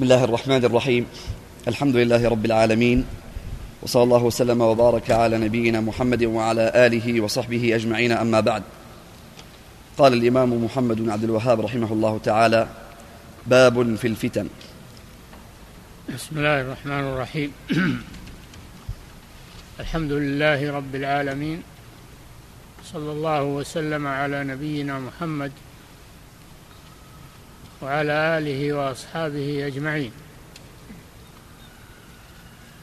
بسم 0.00 0.12
الله 0.12 0.24
الرحمن 0.24 0.64
الرحيم. 0.64 1.06
الحمد 1.68 1.96
لله 1.96 2.28
رب 2.28 2.44
العالمين. 2.44 3.04
وصلى 3.82 4.02
الله 4.02 4.22
وسلم 4.24 4.60
وبارك 4.60 5.10
على 5.10 5.38
نبينا 5.38 5.80
محمد 5.80 6.24
وعلى 6.24 6.72
آله 6.74 7.20
وصحبه 7.20 7.76
أجمعين. 7.76 8.12
أما 8.12 8.40
بعد 8.40 8.62
قال 9.98 10.12
الإمام 10.12 10.64
محمد 10.64 10.96
بن 10.96 11.10
عبد 11.10 11.24
الوهاب 11.24 11.60
رحمه 11.60 11.92
الله 11.92 12.20
تعالى 12.24 12.68
باب 13.46 13.94
في 13.94 14.06
الفتن. 14.06 14.48
بسم 16.08 16.38
الله 16.38 16.60
الرحمن 16.60 17.04
الرحيم. 17.12 17.52
الحمد 19.84 20.12
لله 20.12 20.72
رب 20.72 20.94
العالمين. 20.94 21.62
صلى 22.92 23.12
الله 23.12 23.42
وسلم 23.42 24.06
على 24.06 24.44
نبينا 24.44 24.98
محمد 24.98 25.52
وعلى 27.82 28.38
آله 28.38 28.72
وأصحابه 28.72 29.66
أجمعين. 29.66 30.12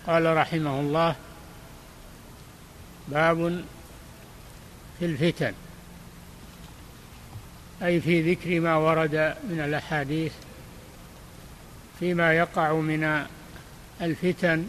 قال 0.08 0.38
رحمه 0.38 0.80
الله 0.80 1.16
باب 3.08 3.64
في 5.00 5.06
الفتن 5.06 5.54
أي 7.84 8.02
في 8.02 8.34
ذكر 8.34 8.60
ما 8.60 8.76
ورد 8.76 9.36
من 9.50 9.60
الأحاديث 9.60 10.32
فيما 12.00 12.34
يقع 12.34 12.73
من 12.73 13.26
الفتن 14.02 14.68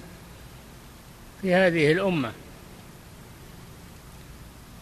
في 1.42 1.54
هذه 1.54 1.92
الأمة 1.92 2.32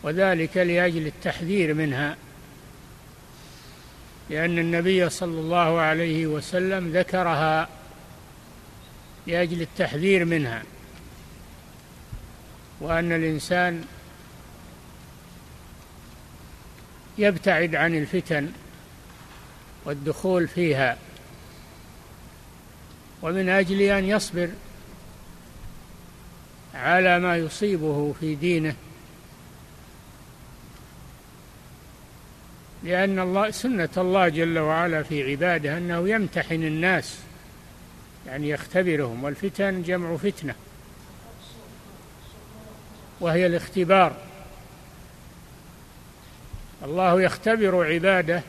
وذلك 0.02 0.56
لأجل 0.56 1.06
التحذير 1.06 1.74
منها. 1.74 2.16
لأن 4.30 4.58
النبي 4.58 5.08
صلى 5.10 5.40
الله 5.40 5.80
عليه 5.80 6.26
وسلم 6.26 6.96
ذكرها 6.96 7.68
لأجل 9.26 9.62
التحذير 9.62 10.24
منها 10.24 10.62
وأن 12.80 13.12
الإنسان 13.12 13.84
يبتعد 17.18 17.74
عن 17.74 17.94
الفتن 17.94 18.52
والدخول 19.84 20.48
فيها 20.48 20.96
ومن 23.22 23.48
أجل 23.48 23.83
أن 23.83 24.05
يصبر 24.05 24.48
على 26.74 27.18
ما 27.18 27.36
يصيبه 27.36 28.14
في 28.20 28.34
دينه 28.34 28.74
لأن 32.82 33.19
الله 33.19 33.50
سنة 33.50 33.88
الله 33.96 34.28
جل 34.28 34.58
وعلا 34.58 35.02
في 35.02 35.30
عباده 35.30 35.78
أنه 35.78 36.08
يمتحن 36.08 36.62
الناس 36.62 37.18
يعني 38.27 38.48
يختبرهم 38.48 39.24
والفتن 39.24 39.83
جمع 39.83 40.16
فتنة 40.16 40.55
وهي 43.20 43.46
الاختبار. 43.46 44.16
الله 46.84 47.22
يختبر 47.22 47.86
عباده 47.86 48.42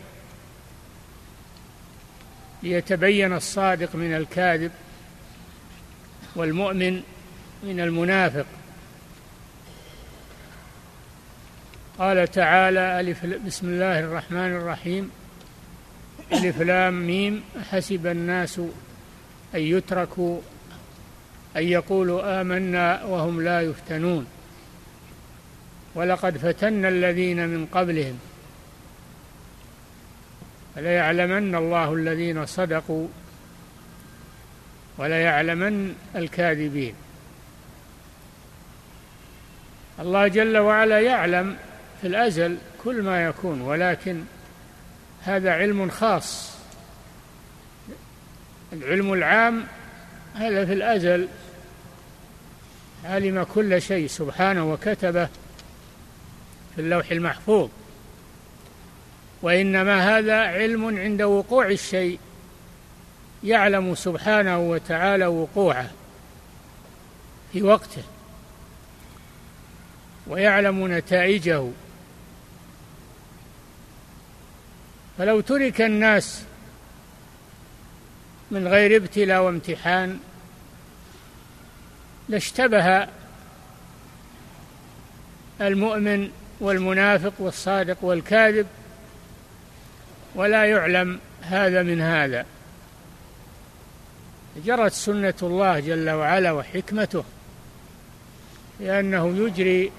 ليتبين 2.63 3.33
الصادق 3.33 3.95
من 3.95 4.13
الكاذب 4.13 4.71
والمؤمن 6.35 7.03
من 7.63 7.79
المنافق. 7.79 8.45
قال 11.99 12.31
تعالى 12.31 12.99
ألف 12.99 13.25
بسم 13.25 13.67
الله 13.67 13.99
الرحمن 13.99 14.55
الرحيم. 14.55 15.11
ألف 16.33 16.61
لام 16.61 17.07
ميم. 17.07 17.43
حسب 17.71 18.07
الناس 18.07 18.59
أن 19.55 19.59
يتركوا 19.59 20.41
أن 21.57 21.63
يقولوا 21.63 22.41
آمنا 22.41 23.03
وهم 23.03 23.41
لا 23.41 23.61
يفتنون. 23.61 24.27
ولقد 25.95 26.37
فتنا 26.37 26.87
الذين 26.89 27.47
من 27.47 27.65
قبلهم. 27.65 28.19
فليعلمن 30.75 31.55
الله 31.55 31.93
الذين 31.93 32.45
صدقوا 32.45 33.07
وليعلمن 34.97 35.95
الكاذبين. 36.15 36.93
الله 39.99 40.27
جل 40.27 40.57
وعلا 40.57 40.99
يعلم 40.99 41.57
في 42.01 42.07
الأزل 42.07 42.57
كل 42.83 43.01
ما 43.01 43.25
يكون 43.25 43.61
ولكن 43.61 44.23
هذا 45.23 45.51
علم 45.51 45.89
خاص. 45.89 46.57
العلم 48.73 49.13
العام 49.13 49.63
هذا 50.35 50.65
في 50.65 50.73
الأزل. 50.73 51.27
علم 53.05 53.43
كل 53.43 53.81
شيء 53.81 54.07
سبحانه 54.07 54.71
وكتبه 54.71 55.25
في 56.75 56.81
اللوح 56.81 57.11
المحفوظ. 57.11 57.69
وإنما 59.41 60.17
هذا 60.17 60.37
علم 60.37 60.99
عند 60.99 61.21
وقوع 61.21 61.67
الشيء 61.67 62.19
يعلم 63.43 63.95
سبحانه 63.95 64.59
وتعالى 64.59 65.25
وقوعه 65.25 65.91
في 67.53 67.63
وقته 67.63 68.03
ويعلم 70.27 70.97
نتائجه. 70.97 71.67
فلو 75.17 75.41
ترك 75.41 75.81
الناس 75.81 76.43
من 78.51 78.67
غير 78.67 78.95
ابتلاء 78.95 79.41
وامتحان 79.41 80.19
لاشتبه 82.29 83.07
المؤمن 85.61 86.31
والمنافق 86.59 87.33
والصادق 87.39 87.97
والكاذب 88.01 88.67
ولا 90.35 90.65
يعلم 90.65 91.19
هذا 91.41 91.83
من 91.83 92.01
هذا. 92.01 92.45
جرت 94.65 94.91
سنة 94.91 95.33
الله 95.43 95.79
جل 95.79 96.09
وعلا 96.09 96.51
وحكمته 96.51 97.23
لأنه 98.79 99.37
يجري 99.37 99.91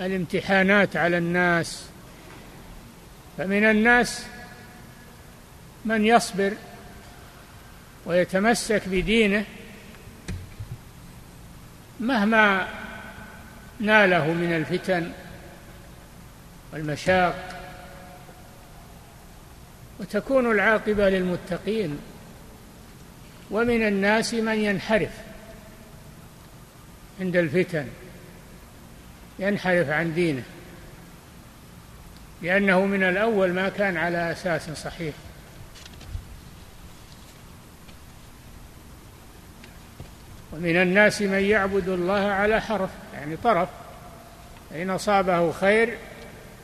الامتحانات 0.00 0.96
على 0.96 1.18
الناس 1.18 1.89
فمن 3.40 3.64
الناس 3.64 4.22
من 5.84 6.04
يصبر 6.04 6.52
ويتمسك 8.06 8.82
بدينه 8.86 9.44
مهما 12.00 12.68
ناله 13.80 14.32
من 14.32 14.52
الفتن 14.52 15.12
والمشاق 16.72 17.60
وتكون 20.00 20.50
العاقبة 20.50 21.08
للمتقين. 21.08 21.98
ومن 23.50 23.86
الناس 23.86 24.34
من 24.34 24.54
ينحرف 24.54 25.12
عند 27.20 27.36
الفتن 27.36 27.86
ينحرف 29.38 29.88
عن 29.88 30.14
دينه. 30.14 30.42
لأنه 32.42 32.84
من 32.84 33.02
الأول 33.02 33.52
ما 33.52 33.68
كان 33.68 33.96
على 33.96 34.32
أساس 34.32 34.70
صحيح. 34.70 35.14
ومن 40.52 40.76
الناس 40.76 41.22
من 41.22 41.40
يعبد 41.40 41.88
الله 41.88 42.20
على 42.20 42.60
حرف 42.60 42.90
يعني 43.14 43.36
طرف. 43.36 43.68
فإن 44.70 44.90
أصابه 44.90 45.52
خير 45.52 45.98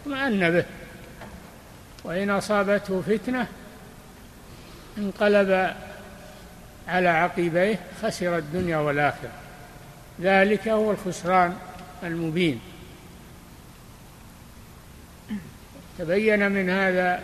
اطمأن 0.03 0.51
به. 0.51 0.65
وإن 2.05 2.31
أصابته 2.31 3.03
فتنة 3.03 3.47
انقلب 4.99 5.75
على 6.89 7.09
عقبيه 7.09 7.79
خسر 8.03 8.39
الدنيا 8.39 8.77
والآخرة. 8.77 9.31
ذلك 10.21 10.69
هو 10.69 10.91
الخسران 10.91 11.57
المبين. 12.03 12.61
تبين 15.99 16.53
من 16.53 16.71
هذا 16.71 17.23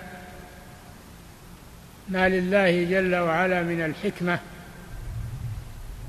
ما 2.09 2.29
لله 2.29 2.85
جل 2.85 3.15
وعلا 3.17 3.63
من 3.63 3.85
الحكمة 3.85 4.39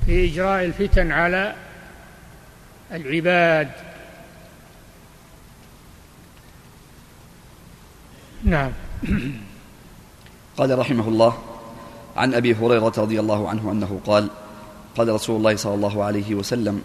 في 0.06 0.26
إجراء 0.26 0.64
الفتن 0.64 1.12
على 1.12 1.56
العباد. 2.92 3.70
نعم. 8.44 8.72
قال 10.58 10.80
رحمه 10.80 11.08
الله 11.08 11.38
عن 12.18 12.34
أبي 12.34 12.56
هريرة 12.56 12.94
رضي 12.98 13.20
الله 13.20 13.50
عنه 13.50 13.72
أنه 13.72 14.00
قال 14.06 14.30
قال 14.96 15.10
رسول 15.10 15.38
الله 15.38 15.56
صلى 15.56 15.74
الله 15.74 16.04
عليه 16.04 16.36
وسلم 16.36 16.82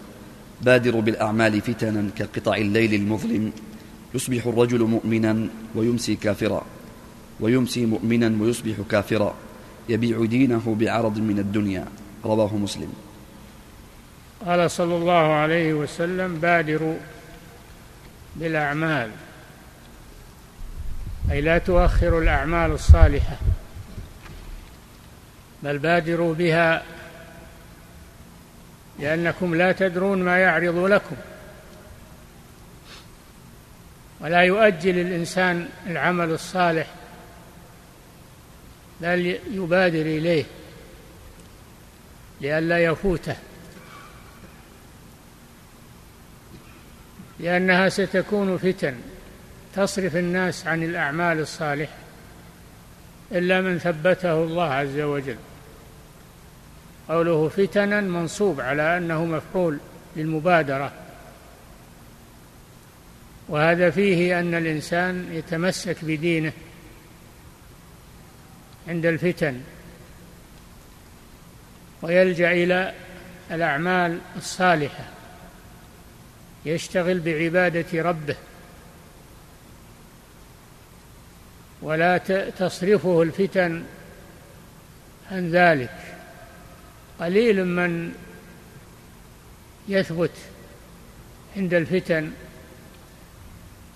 بادروا 0.61 1.01
بالأعمال 1.01 1.61
فتنا 1.61 2.09
كقطع 2.17 2.55
الليل 2.55 2.93
المظلم. 2.93 3.51
يصبح 4.13 4.45
الرجل 4.45 4.83
مؤمنا 4.83 5.47
ويمسي 5.75 6.15
كافرا 6.15 6.65
ويمسي 7.39 7.85
مؤمنا 7.85 8.43
ويصبح 8.43 8.75
كافرا 8.91 9.35
يبيع 9.89 10.25
دينه 10.25 10.75
بعرض 10.79 11.17
من 11.17 11.39
الدنيا 11.39 11.85
رواه 12.25 12.55
مسلم. 12.55 12.93
قال 14.45 14.71
صلى 14.71 14.95
الله 14.95 15.33
عليه 15.33 15.73
وسلم 15.73 16.39
بادروا 16.39 16.97
بالأعمال. 18.35 19.11
أي 21.31 21.41
لا 21.41 21.57
تؤخروا 21.57 22.21
الأعمال 22.21 22.71
الصالحة 22.71 23.37
بل 25.63 25.77
بادروا 25.77 26.33
بها 26.33 26.83
لأنكم 28.99 29.55
لا 29.55 29.71
تدرون 29.71 30.23
ما 30.23 30.37
يعرض 30.37 30.77
لكم. 30.77 31.15
ولا 34.21 34.41
يؤجل 34.41 34.99
الإنسان 34.99 35.69
العمل 35.87 36.31
الصالح 36.31 36.87
بل 39.01 39.39
يبادر 39.51 40.01
إليه 40.01 40.45
لئلا 42.41 42.79
يفوته. 42.79 43.35
لأنها 47.39 47.89
ستكون 47.89 48.57
فتن 48.57 48.95
تصرف 49.75 50.15
الناس 50.15 50.67
عن 50.67 50.83
الأعمال 50.83 51.39
الصالحة 51.39 51.93
إلا 53.31 53.61
من 53.61 53.79
ثبته 53.79 54.43
الله 54.43 54.73
عز 54.73 54.99
وجل. 54.99 55.37
قوله 57.09 57.49
فتنا 57.49 58.01
منصوب 58.01 58.61
على 58.61 58.97
أنه 58.97 59.25
مفعول 59.25 59.77
للمبادرة. 60.15 60.91
وهذا 63.49 63.89
فيه 63.89 64.39
أن 64.39 64.53
الإنسان 64.53 65.29
يتمسك 65.31 65.97
بدينه 66.01 66.51
عند 68.87 69.05
الفتن 69.05 69.61
ويلجأ 72.01 72.51
إلى 72.51 72.93
الأعمال 73.51 74.19
الصالحة 74.35 75.03
يشتغل 76.65 77.19
بعبادة 77.19 78.01
ربه 78.01 78.35
ولا 81.81 82.17
تصرفه 82.57 83.21
الفتن 83.21 83.83
عن 85.31 85.51
ذلك. 85.51 85.95
قليل 87.19 87.65
من 87.65 88.13
يثبت 89.87 90.31
عند 91.57 91.73
الفتن 91.73 92.31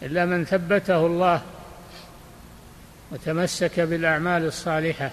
إلا 0.03 0.25
من 0.25 0.45
ثبته 0.45 1.05
الله 1.05 1.41
وتمسك 3.11 3.79
بالأعمال 3.79 4.45
الصالحة. 4.45 5.11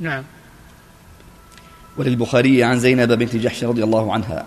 نعم. 0.00 0.24
وللبخاري 1.96 2.64
عن 2.64 2.78
زينب 2.78 3.12
بنت 3.12 3.36
جحش 3.36 3.64
رضي 3.64 3.84
الله 3.84 4.12
عنها 4.12 4.46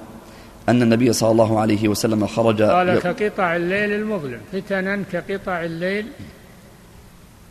أن 0.69 0.81
النبي 0.81 1.13
صلى 1.13 1.31
الله 1.31 1.59
عليه 1.59 1.87
وسلم 1.87 2.27
خرج 2.27 2.61
قال 2.61 2.99
كقطع 2.99 3.55
الليل 3.55 3.91
المظلم. 3.93 4.41
فتنا 4.51 5.03
كقطع 5.11 5.63
الليل 5.63 6.07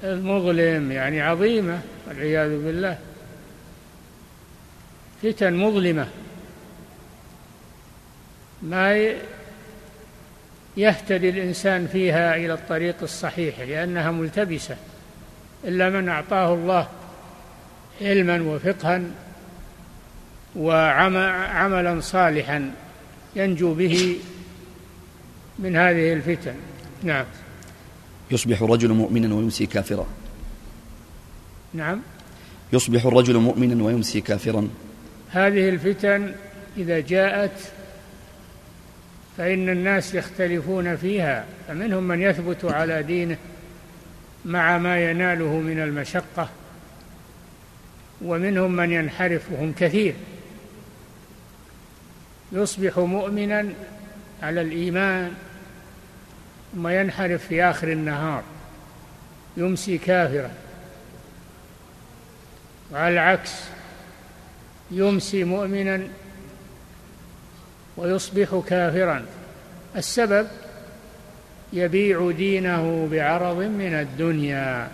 المظلم 0.05 0.93
يعني 0.93 1.21
عظيمة 1.21 1.81
والعياذ 2.09 2.65
بالله. 2.65 2.99
فتن 5.23 5.55
مظلمة. 5.55 6.09
ما 8.63 9.15
يهتدي 10.77 11.29
الإنسان 11.29 11.87
فيها 11.87 12.37
إلى 12.37 12.55
الطريق 12.55 12.97
الصحيح 13.03 13.61
لأنها 13.61 14.11
ملتبسة. 14.11 14.77
إلا 15.65 15.91
من 15.91 16.09
أعطاه 16.09 16.55
الله 16.55 16.89
علما 18.01 18.43
وفقها 18.43 19.03
وعملا 20.57 22.01
صالحا 22.01 22.71
ينجو 23.37 23.75
به 23.75 24.17
من 25.59 25.77
هذه 25.77 26.13
الفتن. 26.13 26.55
نعم. 27.03 27.25
يصبح 28.31 28.63
الرجل 28.63 28.93
مؤمنا 28.93 29.35
ويمسي 29.35 29.67
كافرا. 29.67 30.07
نعم. 31.75 32.01
يصبح 32.73 33.05
الرجل 33.05 33.37
مؤمنا 33.37 33.85
ويمسي 33.85 34.21
كافرا. 34.21 34.69
هذه 35.31 35.69
الفتن 35.69 36.35
إذا 36.77 37.01
جاءت 37.01 37.73
فإن 39.41 39.69
الناس 39.69 40.15
يختلفون 40.15 40.97
فيها 40.97 41.45
فمنهم 41.69 42.03
من 42.03 42.23
يثبت 42.23 42.65
على 42.65 43.03
دينه 43.03 43.37
مع 44.45 44.79
ما 44.79 45.11
يناله 45.11 45.57
من 45.57 45.81
المشقة 45.81 46.49
ومنهم 48.23 48.77
من 48.77 48.93
ينحرف 48.93 49.43
وهم 49.53 49.73
كثير. 49.73 50.15
يصبح 52.53 52.99
مؤمنا 52.99 53.69
على 54.43 54.61
الإيمان 54.61 55.35
ثم 56.75 56.89
ينحرف 56.89 57.47
في 57.47 57.65
آخر 57.65 57.93
النهار 57.93 58.43
يمسي 59.57 59.99
كافرا. 59.99 60.51
وعلى 62.93 63.15
العكس 63.15 63.53
يمسي 64.91 65.45
مؤمنا 65.45 66.09
ويصبح 68.01 68.63
كافرا. 68.69 69.25
السبب 69.97 70.47
يبيع 71.73 72.31
دينه 72.31 73.09
بعرض 73.13 73.57
من 73.57 73.95
الدنيا. 73.95 74.89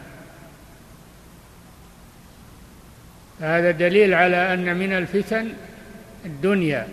هذا 3.41 3.71
دليل 3.71 4.15
على 4.15 4.55
أن 4.55 4.77
من 4.77 4.93
الفتن 4.93 5.53
الدنيا 6.25 6.89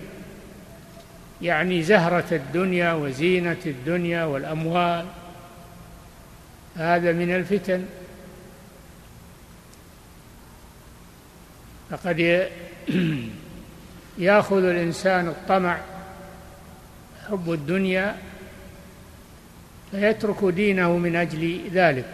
يعني 1.41 1.83
زهرة 1.83 2.25
الدنيا 2.31 2.93
وزينة 2.93 3.57
الدنيا 3.65 4.23
والأموال. 4.23 5.05
هذا 6.75 7.11
من 7.11 7.35
الفتن. 7.35 7.85
فقد 11.89 12.19
يأخذ 14.17 14.63
الإنسان 14.63 15.27
الطمع 15.27 15.77
حب 17.29 17.51
الدنيا 17.51 18.15
فيترك 19.91 20.43
دينه 20.43 20.97
من 20.97 21.15
أجل 21.15 21.69
ذلك. 21.73 22.09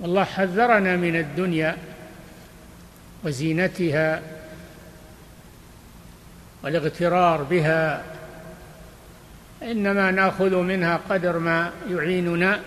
والله 0.00 0.24
حذرنا 0.24 0.96
من 0.96 1.16
الدنيا 1.16 1.76
وزينتها 3.24 4.22
والاغترار 6.62 7.42
بها 7.42 8.04
إنما 9.62 10.10
نأخذ 10.10 10.56
منها 10.56 11.00
قدر 11.10 11.38
ما 11.38 11.70
يعيننا 11.90 12.60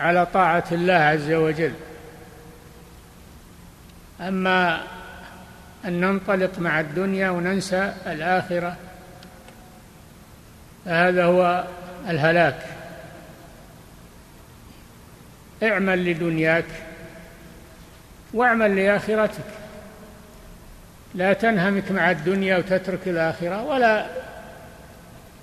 على 0.00 0.26
طاعة 0.26 0.64
الله 0.72 0.94
عز 0.94 1.32
وجل. 1.32 1.72
أما 4.20 4.82
أن 5.84 6.00
ننطلق 6.00 6.58
مع 6.58 6.80
الدنيا 6.80 7.30
وننسى 7.30 7.92
الآخرة. 8.06 8.76
فهذا 10.84 11.24
هو 11.24 11.64
الهلاك. 12.08 12.66
اعمل 15.62 16.04
لدنياك 16.10 16.64
واعمل 18.34 18.76
لآخرتك. 18.76 19.44
لا 21.14 21.32
تنهمك 21.32 21.90
مع 21.90 22.10
الدنيا 22.10 22.56
وتترك 22.56 23.00
الآخرة 23.06 23.62
ولا 23.62 24.06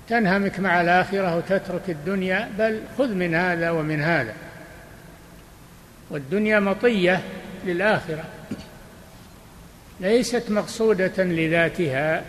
تنهمك 0.08 0.60
مع 0.60 0.80
الآخرة 0.80 1.36
وتترك 1.36 1.90
الدنيا 1.90 2.50
بل 2.58 2.80
خذ 2.98 3.08
من 3.08 3.34
هذا 3.34 3.70
ومن 3.70 4.02
هذا. 4.02 4.32
والدنيا 6.10 6.60
مطية 6.60 7.20
للآخرة. 7.64 8.24
ليست 10.00 10.50
مقصودة 10.50 11.24
لذاتها 11.24 12.24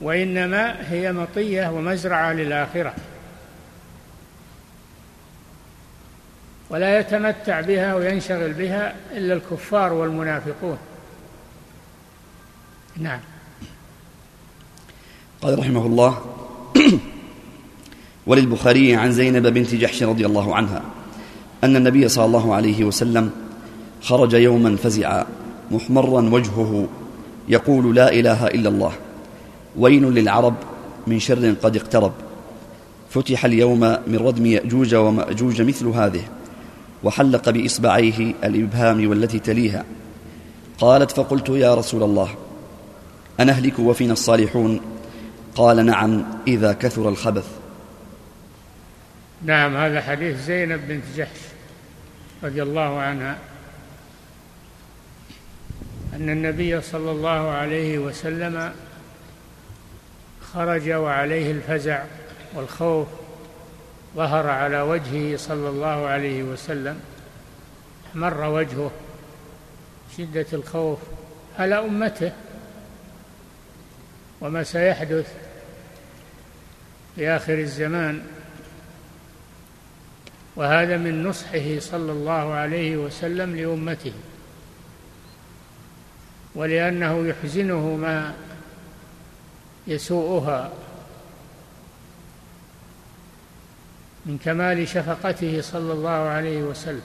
وإنما 0.00 0.92
هي 0.92 1.12
مطية 1.12 1.68
ومزرعة 1.68 2.32
للآخرة. 2.32 2.94
ولا 6.70 6.98
يتمتع 6.98 7.60
بها 7.60 7.94
وينشغل 7.94 8.52
بها 8.52 8.94
إلا 9.12 9.34
الكفار 9.34 9.92
والمنافقون. 9.92 10.78
نعم. 12.96 13.20
قال 15.42 15.58
رحمه 15.58 15.86
الله 15.86 16.24
وللبخاري 18.26 18.94
عن 18.94 19.12
زينب 19.12 19.46
بنت 19.46 19.74
جحش 19.74 20.02
رضي 20.02 20.26
الله 20.26 20.54
عنها 20.56 20.82
أن 21.64 21.76
النبي 21.76 22.08
صلى 22.08 22.24
الله 22.24 22.54
عليه 22.54 22.84
وسلم 22.84 23.30
خرج 24.02 24.32
يوما 24.32 24.76
فزعا. 24.76 25.26
محمرا 25.70 26.20
وجهه 26.20 26.88
يقول 27.48 27.96
لا 27.96 28.12
إله 28.12 28.46
إلا 28.46 28.68
الله. 28.68 28.92
ويل 29.76 30.02
للعرب 30.02 30.54
من 31.06 31.18
شر 31.18 31.54
قد 31.62 31.76
اقترب. 31.76 32.12
فتح 33.10 33.44
اليوم 33.44 33.80
من 33.80 34.16
ردم 34.16 34.46
يأجوج 34.46 34.94
ومأجوج 34.94 35.62
مثل 35.62 35.86
هذه 35.86 36.22
وحلق 37.04 37.50
بإصبعيه 37.50 38.34
الإبهام 38.44 39.10
والتي 39.10 39.38
تليها. 39.38 39.84
قالت 40.78 41.10
فقلت 41.10 41.48
يا 41.48 41.74
رسول 41.74 42.02
الله 42.02 42.28
أنهلك 43.40 43.78
وفينا 43.78 44.12
الصالحون؟ 44.12 44.80
قال 45.54 45.86
نعم 45.86 46.24
إذا 46.46 46.72
كثر 46.72 47.08
الخبث. 47.08 47.46
نعم 49.44 49.76
هذا 49.76 50.00
حديث 50.00 50.44
زينب 50.44 50.80
بنت 50.88 51.04
جحش 51.16 51.40
رضي 52.44 52.62
الله 52.62 52.98
عنها. 52.98 53.38
أن 56.14 56.30
النبي 56.30 56.80
صلى 56.80 57.10
الله 57.10 57.48
عليه 57.48 57.98
وسلم 57.98 58.72
خرج 60.52 60.90
وعليه 60.90 61.50
الفزع 61.50 62.04
والخوف 62.54 63.08
ظهر 64.16 64.46
على 64.46 64.80
وجهه 64.80 65.36
صلى 65.36 65.68
الله 65.68 66.06
عليه 66.06 66.42
وسلم 66.42 67.00
مر 68.14 68.44
وجهه 68.44 68.90
شدة 70.18 70.46
الخوف 70.52 70.98
على 71.58 71.78
أمته 71.78 72.32
وما 74.40 74.62
سيحدث 74.62 75.34
في 77.16 77.28
آخر 77.28 77.54
الزمان. 77.54 78.22
وهذا 80.56 80.96
من 80.96 81.22
نصحه 81.22 81.78
صلى 81.78 82.12
الله 82.12 82.54
عليه 82.54 82.96
وسلم 82.96 83.56
لأمته. 83.56 84.12
ولأنه 86.54 87.26
يحزنه 87.26 87.96
ما 87.96 88.34
يسوءها 89.86 90.72
من 94.26 94.38
كمال 94.38 94.88
شفقته 94.88 95.60
صلى 95.60 95.92
الله 95.92 96.10
عليه 96.10 96.62
وسلم 96.62 97.02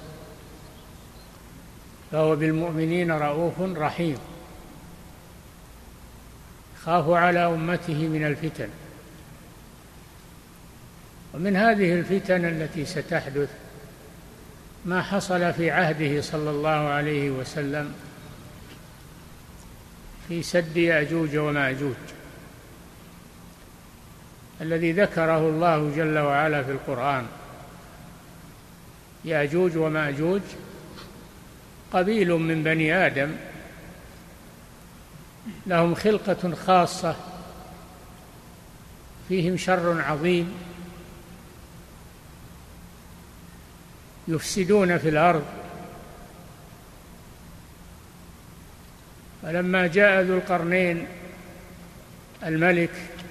فهو 2.12 2.36
بالمؤمنين 2.36 3.12
رؤوف 3.12 3.62
رحيم 3.62 4.18
خاف 6.84 7.10
على 7.10 7.46
أمته 7.46 8.08
من 8.08 8.26
الفتن. 8.26 8.70
ومن 11.34 11.56
هذه 11.56 11.94
الفتن 11.94 12.46
التي 12.46 12.86
ستحدث 12.86 13.50
ما 14.86 15.02
حصل 15.02 15.54
في 15.54 15.72
عهده 15.72 16.22
صلى 16.22 16.50
الله 16.50 16.70
عليه 16.70 17.30
وسلم 17.30 17.94
في 20.28 20.44
سد 20.44 20.78
يأجوج 20.78 21.38
ومأجوج 21.38 21.96
الذي 24.62 24.92
ذكره 24.92 25.38
الله 25.38 25.92
جل 25.96 26.18
وعلا 26.18 26.64
في 26.64 26.72
القرآن. 26.72 27.26
يأجوج 29.26 29.78
ومأجوج 29.78 30.42
قبيل 31.94 32.30
من 32.30 32.64
بني 32.64 32.94
آدم 33.06 33.36
لهم 35.68 35.96
خلقة 35.96 36.56
خاصة 36.56 37.16
فيهم 39.28 39.58
شر 39.58 40.02
عظيم 40.02 40.54
يفسدون 44.28 44.98
في 44.98 45.10
الأرض. 45.10 45.65
فلما 49.46 49.88
جاء 49.88 50.22
ذو 50.22 50.38
القرنين 50.38 51.08
الملك 52.44 52.90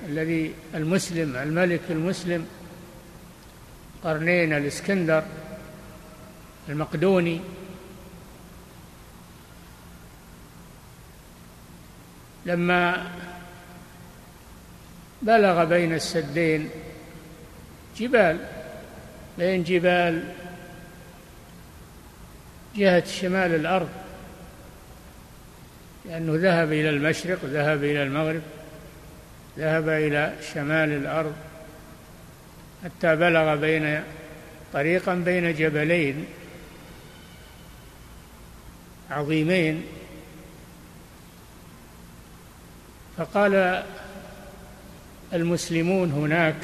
الذي 0.08 0.54
المسلم 0.74 1.36
الملك 1.36 1.80
المسلم 1.90 2.46
قرنين 4.04 4.52
الإسكندر 4.52 5.22
المقدوني 6.68 7.40
لما 12.46 13.10
بلغ 15.22 15.64
بين 15.64 15.94
السدين 15.94 16.70
جبال 17.96 18.38
بين 19.38 19.62
جبال 19.62 20.24
جهة 22.76 23.04
شمال 23.06 23.54
الأرض 23.54 24.03
لأنه 26.04 26.32
ذهب 26.36 26.72
إلى 26.72 26.90
المشرق 26.90 27.38
ذهب 27.44 27.84
إلى 27.84 28.02
المغرب 28.02 28.42
ذهب 29.58 29.88
إلى 29.88 30.34
شمال 30.54 30.92
الأرض 30.92 31.34
حتى 32.84 33.16
بلغ 33.16 33.56
بين 33.56 34.02
طريقا 34.72 35.14
بين 35.14 35.54
جبلين 35.54 36.26
عظيمين. 39.10 39.84
فقال 43.16 43.84
المسلمون 45.32 46.12
هناك 46.12 46.56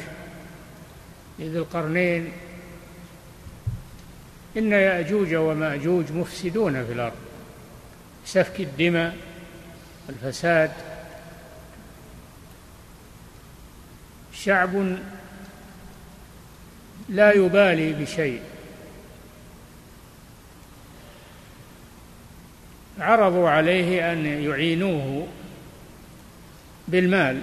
لذي 1.38 1.58
القرنين 1.58 2.32
إن 4.56 4.72
يأجوج 4.72 5.34
ومأجوج 5.34 6.12
مفسدون 6.12 6.86
في 6.86 6.92
الأرض 6.92 7.16
سفك 8.24 8.60
الدماء 8.60 9.16
والفساد 10.10 10.70
شعب 14.32 14.96
لا 17.08 17.32
يبالي 17.32 17.92
بشيء. 17.92 18.42
عرضوا 23.00 23.50
عليه 23.50 24.12
أن 24.12 24.26
يعينوه 24.26 25.28
بالمال 26.88 27.42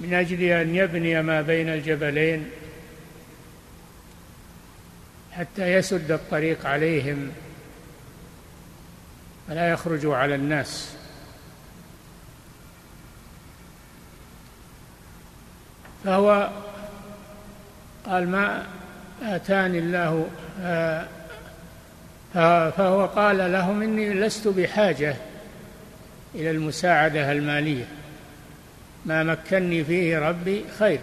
من 0.00 0.14
أجل 0.14 0.42
أن 0.42 0.74
يبني 0.74 1.22
ما 1.22 1.42
بين 1.42 1.68
الجبلين 1.68 2.50
حتى 5.32 5.72
يسد 5.72 6.10
الطريق 6.10 6.66
عليهم. 6.66 7.32
ولا 9.48 9.70
يخرجوا 9.70 10.16
على 10.16 10.34
الناس. 10.34 10.94
فهو 16.04 16.50
قال 18.06 18.28
ما 18.28 18.66
آتاني 19.22 19.78
الله 19.78 20.28
آه، 20.60 21.06
فهو 22.70 23.06
قال 23.06 23.52
لهم 23.52 23.82
إني 23.82 24.14
لست 24.14 24.48
بحاجة 24.48 25.16
إلى 26.34 26.50
المساعدة 26.50 27.32
المالية. 27.32 27.84
ما 29.06 29.22
مكني 29.22 29.84
فيه 29.84 30.18
ربي 30.18 30.64
خير 30.78 31.00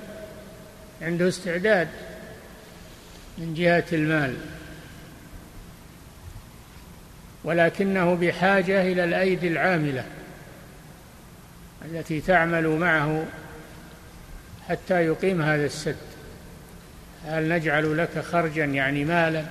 عنده 1.01 1.27
استعداد 1.27 1.87
من 3.37 3.53
جهة 3.53 3.85
المال. 3.93 4.35
ولكنه 7.43 8.15
بحاجة 8.15 8.81
إلى 8.81 9.03
الأيدي 9.03 9.47
العاملة 9.47 10.05
التي 11.85 12.21
تعمل 12.21 12.67
معه 12.67 13.25
حتى 14.69 15.05
يقيم 15.05 15.41
هذا 15.41 15.65
السد. 15.65 15.95
هل 17.25 17.49
نجعل 17.49 17.97
لك 17.97 18.19
خرجا 18.19 18.65
يعني 18.65 19.05
مالا؟ 19.05 19.45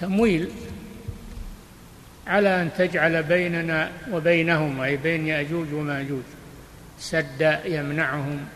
تمويل 0.00 0.50
على 2.26 2.62
أن 2.62 2.70
تجعل 2.78 3.22
بيننا 3.22 3.90
وبينهم 4.10 4.80
أي 4.80 4.96
بين 4.96 5.26
يأجوج 5.26 5.72
ومأجوج 5.72 6.22
سدا 6.98 7.60
يمنعهم 7.66 8.46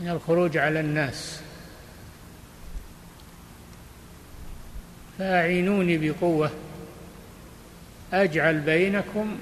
من 0.00 0.08
الخروج 0.08 0.56
على 0.56 0.80
الناس. 0.80 1.40
فأعينوني 5.20 5.98
بقوة. 5.98 6.50
أجعل 8.12 8.60
بينكم 8.60 9.38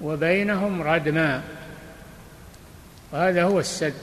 وبينهم 0.00 0.82
ردما. 0.82 1.42
وهذا 3.12 3.44
هو 3.44 3.60
السد. 3.60 3.94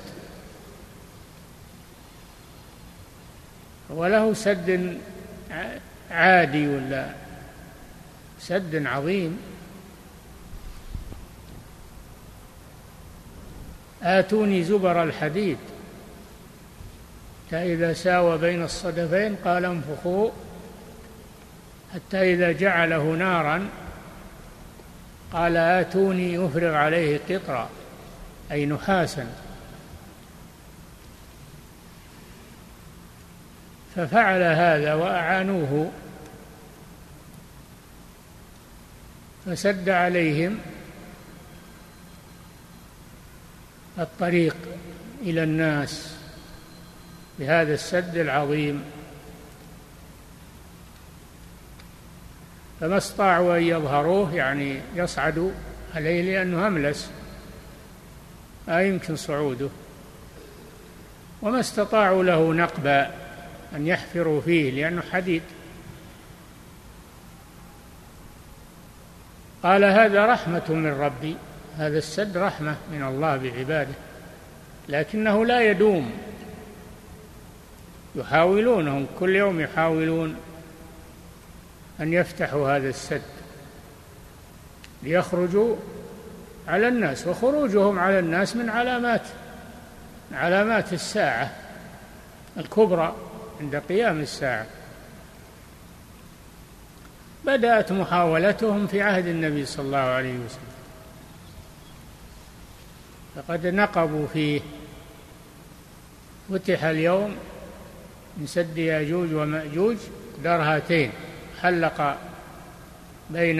وله 3.89 4.33
سد 4.33 4.97
عادي 6.11 6.67
ولا 6.67 7.09
سد 8.39 8.85
عظيم؟ 8.85 9.39
آتوني 14.03 14.63
زبر 14.63 15.03
الحديد. 15.03 15.57
حتى 17.47 17.73
إذا 17.73 17.93
ساوى 17.93 18.37
بين 18.37 18.63
الصدفين 18.63 19.35
قال 19.35 19.65
انفخوا 19.65 20.29
حتى 21.93 22.33
إذا 22.33 22.51
جعله 22.51 23.03
نارا 23.03 23.69
قال 25.33 25.57
آتوني 25.57 26.33
يفرغ 26.33 26.73
عليه 26.73 27.19
قطرا 27.29 27.69
أي 28.51 28.65
نحاسا. 28.65 29.27
ففعل 33.95 34.41
هذا 34.41 34.93
وأعانوه. 34.93 35.91
فسد 39.45 39.89
عليهم 39.89 40.59
الطريق 43.99 44.55
إلى 45.21 45.43
الناس. 45.43 46.16
بهذا 47.39 47.73
السد 47.73 48.17
العظيم. 48.17 48.83
فما 52.79 52.97
استطاعوا 52.97 53.57
أن 53.57 53.63
يظهروه 53.63 54.35
يعني 54.35 54.79
يصعدوا 54.95 55.51
عليه 55.95 56.21
لأنه 56.21 56.67
أملس. 56.67 57.09
لا 58.67 58.79
يمكن 58.79 59.15
صعوده. 59.15 59.69
وما 61.41 61.59
استطاعوا 61.59 62.23
له 62.23 62.53
نقبا 62.53 63.11
أن 63.75 63.87
يحفروا 63.87 64.41
فيه 64.41 64.71
لأنه 64.71 65.01
حديد. 65.11 65.41
قال 69.63 69.83
هذا 69.83 70.25
رحمة 70.25 70.63
من 70.69 70.99
ربي 70.99 71.35
هذا 71.77 71.97
السد 71.97 72.37
رحمة 72.37 72.75
من 72.91 73.03
الله 73.03 73.37
بعباده 73.37 73.93
لكنه 74.89 75.45
لا 75.45 75.71
يدوم. 75.71 76.11
يحاولونهم 78.17 79.07
كل 79.19 79.35
يوم 79.35 79.59
يحاولون 79.59 80.35
أن 81.99 82.13
يفتحوا 82.13 82.77
هذا 82.77 82.89
السد 82.89 83.21
ليخرجوا 85.03 85.75
على 86.67 86.87
الناس 86.87 87.27
وخروجهم 87.27 87.99
على 87.99 88.19
الناس 88.19 88.55
من 88.55 88.69
علامات 88.69 89.21
علامات 90.33 90.93
الساعة 90.93 91.51
الكبرى 92.57 93.15
عند 93.61 93.75
قيام 93.75 94.19
الساعة. 94.19 94.65
بدأت 97.45 97.91
محاولتهم 97.91 98.87
في 98.87 99.01
عهد 99.01 99.27
النبي 99.27 99.65
صلى 99.65 99.85
الله 99.85 99.97
عليه 99.97 100.39
وسلم. 100.39 100.77
فقد 103.35 103.67
نقبوا 103.67 104.27
فيه. 104.33 104.61
فتح 106.49 106.83
اليوم 106.83 107.35
من 108.37 108.47
سد 108.47 108.77
ياجوج 108.77 109.33
ومأجوج 109.33 109.97
درهتين 110.43 111.11
حلق 111.61 112.17
بين 113.29 113.59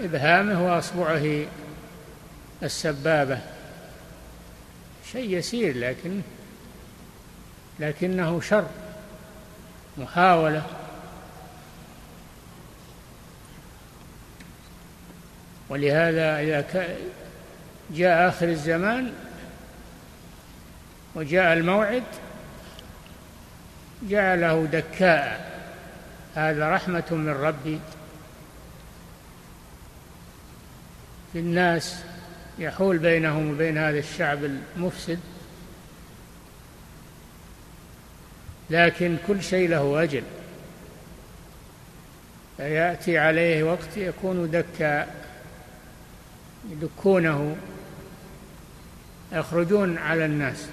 إبهامه 0.00 0.66
وأصبعه 0.66 1.46
السبابة. 2.62 3.38
شيء 5.12 5.38
يسير 5.38 5.78
لكن 5.78 6.20
لكنه 7.80 8.40
شر 8.40 8.66
محاولة. 9.98 10.62
ولهذا 15.68 16.40
إذا 16.40 16.86
جاء 17.90 18.28
آخر 18.28 18.48
الزمان 18.48 19.12
وجاء 21.14 21.52
الموعد 21.52 22.02
جعله 24.02 24.66
دكاء. 24.66 25.56
هذا 26.34 26.68
رحمة 26.70 27.04
من 27.10 27.28
ربي. 27.28 27.80
في 31.32 31.38
الناس 31.38 31.96
يحول 32.58 32.98
بينهم 32.98 33.50
وبين 33.50 33.78
هذا 33.78 33.98
الشعب 33.98 34.38
المفسد. 34.44 35.18
لكن 38.70 39.16
كل 39.26 39.42
شيء 39.42 39.68
له 39.68 40.02
أجل. 40.02 40.22
فيأتي 42.56 43.18
عليه 43.18 43.62
وقت 43.62 43.96
يكون 43.96 44.50
دكاء. 44.50 45.26
يدكونه. 46.70 47.56
يخرجون 49.32 49.98
على 49.98 50.24
الناس. 50.24 50.66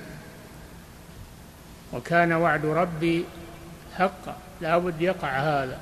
وكان 1.93 2.34
وعد 2.34 2.65
ربي 2.65 3.25
حقا. 3.97 4.36
لا 4.62 4.77
بد 4.77 5.01
يقع 5.01 5.29
هذا. 5.29 5.77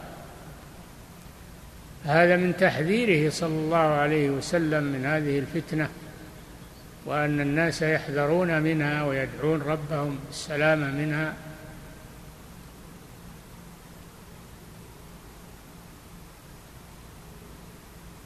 هذا 2.05 2.37
من 2.37 2.57
تحذيره 2.57 3.29
صلى 3.29 3.47
الله 3.49 3.77
عليه 3.77 4.29
وسلم 4.29 4.83
من 4.83 5.05
هذه 5.05 5.39
الفتنة 5.39 5.89
وأن 7.05 7.41
الناس 7.41 7.81
يحذرون 7.81 8.61
منها 8.61 9.03
ويدعون 9.03 9.61
ربهم 9.61 10.19
بالسلامة 10.27 10.91
منها. 10.91 11.33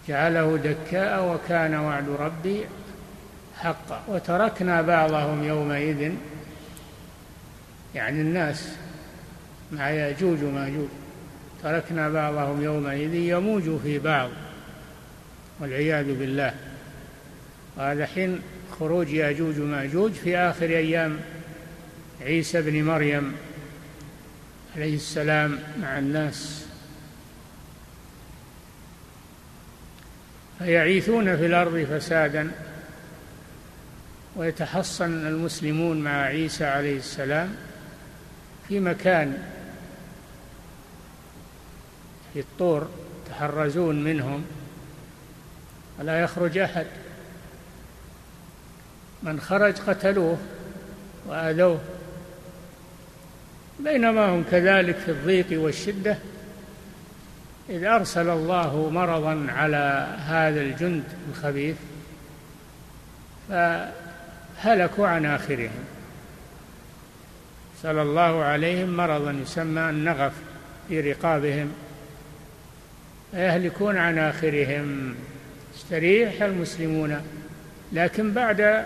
جعله 0.08 0.58
دكاء 0.58 1.34
وكان 1.34 1.76
وعد 1.76 2.10
ربي 2.10 2.66
حقا. 3.60 4.04
وتركنا 4.08 4.82
بعضهم 4.82 5.44
يومئذ 5.44 6.12
يعني 7.96 8.22
الناس 8.22 8.68
مع 9.72 9.90
ياجوج 9.90 10.44
وماجوج 10.44 10.88
تركنا 11.64 12.10
بعضهم 12.10 12.64
يومئذ 12.64 13.14
يموج 13.14 13.80
في 13.84 14.00
بعض 14.00 14.30
والعياذ 15.60 16.20
بالله. 16.20 16.54
وهذا 17.78 18.06
حين 18.06 18.42
خروج 18.80 19.10
ياجوج 19.10 19.60
وماجوج 19.60 20.12
في 20.12 20.38
آخر 20.38 20.66
أيام 20.66 21.20
عيسى 22.22 22.62
بن 22.62 22.84
مريم 22.84 23.36
عليه 24.76 24.96
السلام 24.96 25.60
مع 25.82 26.00
الناس. 26.00 26.66
فيعيثون 30.60 31.38
في 31.38 31.46
الأرض 31.46 31.88
فسادا 31.92 32.52
ويتحصن 34.36 35.28
المسلمون 35.28 36.02
مع 36.02 36.22
عيسى 36.22 36.66
عليه 36.66 36.98
السلام. 36.98 37.56
في 38.68 38.80
مكان 38.80 39.44
في 42.34 42.40
الطور 42.40 42.88
تحرزون 43.30 44.04
منهم 44.04 44.46
ولا 46.00 46.22
يخرج 46.22 46.58
أحد. 46.58 46.86
من 49.24 49.40
خرج 49.40 49.74
قتلوه 49.78 50.38
وآذوه. 51.26 51.80
بينما 53.80 54.30
هم 54.30 54.44
كذلك 54.52 54.96
في 54.96 55.12
الضيق 55.12 55.62
والشدة. 55.62 56.18
إذ 57.70 57.84
أرسل 57.84 58.30
الله 58.30 58.90
مرضا 58.90 59.48
على 59.50 60.08
هذا 60.20 60.62
الجند 60.62 61.04
الخبيث 61.30 61.76
فهلكوا 63.50 65.08
عن 65.08 65.26
آخرهم. 65.26 65.95
صلى 67.86 68.02
الله 68.02 68.44
عليهم 68.44 68.98
مرضا 68.98 69.32
يسمى 69.32 69.90
النغف 69.90 70.34
في 70.88 71.12
رقابهم 71.12 71.72
فيهلكون 73.32 73.98
عن 73.98 74.18
آخرهم؟ 74.18 75.16
استريح 75.76 76.42
المسلمون. 76.42 77.22
لكن 77.94 78.34
بعد 78.34 78.86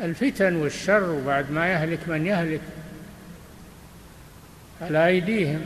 الفتن 0.00 0.56
والشر 0.56 1.10
وبعد 1.10 1.50
ما 1.50 1.72
يهلك 1.72 2.08
من 2.08 2.26
يهلك 2.26 2.60
على 4.82 5.06
أيديهم. 5.06 5.60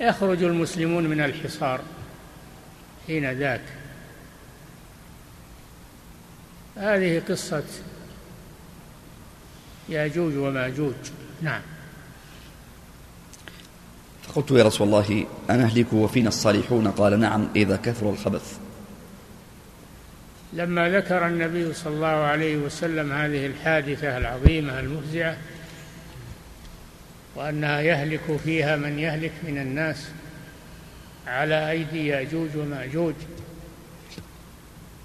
يخرج 0.00 0.42
المسلمون 0.42 1.06
من 1.06 1.20
الحصار 1.20 1.80
حين 3.06 3.32
ذاك. 3.32 3.62
هذه 6.76 7.22
قصة 7.28 7.64
ياجوج 9.88 10.36
وماجوج. 10.36 10.94
نعم. 11.42 11.60
فقلت 14.22 14.50
يا 14.50 14.64
رسول 14.64 14.86
الله 14.86 15.26
أنهلك 15.50 15.92
وفينا 15.92 16.28
الصالحون؟ 16.28 16.88
قال 16.88 17.20
نعم 17.20 17.48
إذا 17.56 17.76
كثر 17.76 18.10
الخبث. 18.10 18.58
لما 20.52 20.88
ذكر 20.90 21.26
النبي 21.26 21.72
صلى 21.72 21.94
الله 21.94 22.06
عليه 22.06 22.56
وسلم 22.56 23.12
هذه 23.12 23.46
الحادثة 23.46 24.18
العظيمة 24.18 24.80
المفزعة 24.80 25.36
وأنها 27.36 27.80
يهلك 27.80 28.36
فيها 28.44 28.76
من 28.76 28.98
يهلك 28.98 29.32
من 29.42 29.58
الناس 29.58 30.08
على 31.26 31.70
أيدي 31.70 32.06
ياجوج 32.06 32.48
وماجوج 32.56 33.14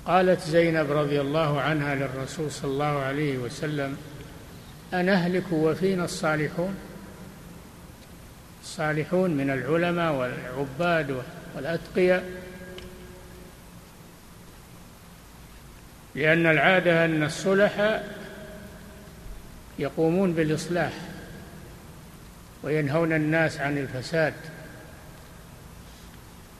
قالت 0.06 0.42
زينب 0.42 0.92
رضي 0.92 1.22
الله 1.22 1.62
عنها 1.62 1.96
للرسول 1.96 2.52
صلى 2.52 2.72
الله 2.72 3.00
عليه 3.00 3.38
وسلم 3.38 3.98
أنهلك 4.94 5.52
وفينا 5.52 6.06
الصالحون. 6.06 6.76
الصالحون 8.64 9.32
من 9.32 9.50
العلماء 9.50 10.14
والعباد 10.14 11.24
والأتقياء. 11.56 12.24
لأن 16.16 16.46
العادة 16.46 17.06
أن 17.06 17.24
الصلحاء 17.24 18.18
يقومون 19.80 20.34
بالإصلاح 20.34 20.94
وينهون 22.64 23.14
الناس 23.14 23.60
عن 23.60 23.78
الفساد 23.78 24.34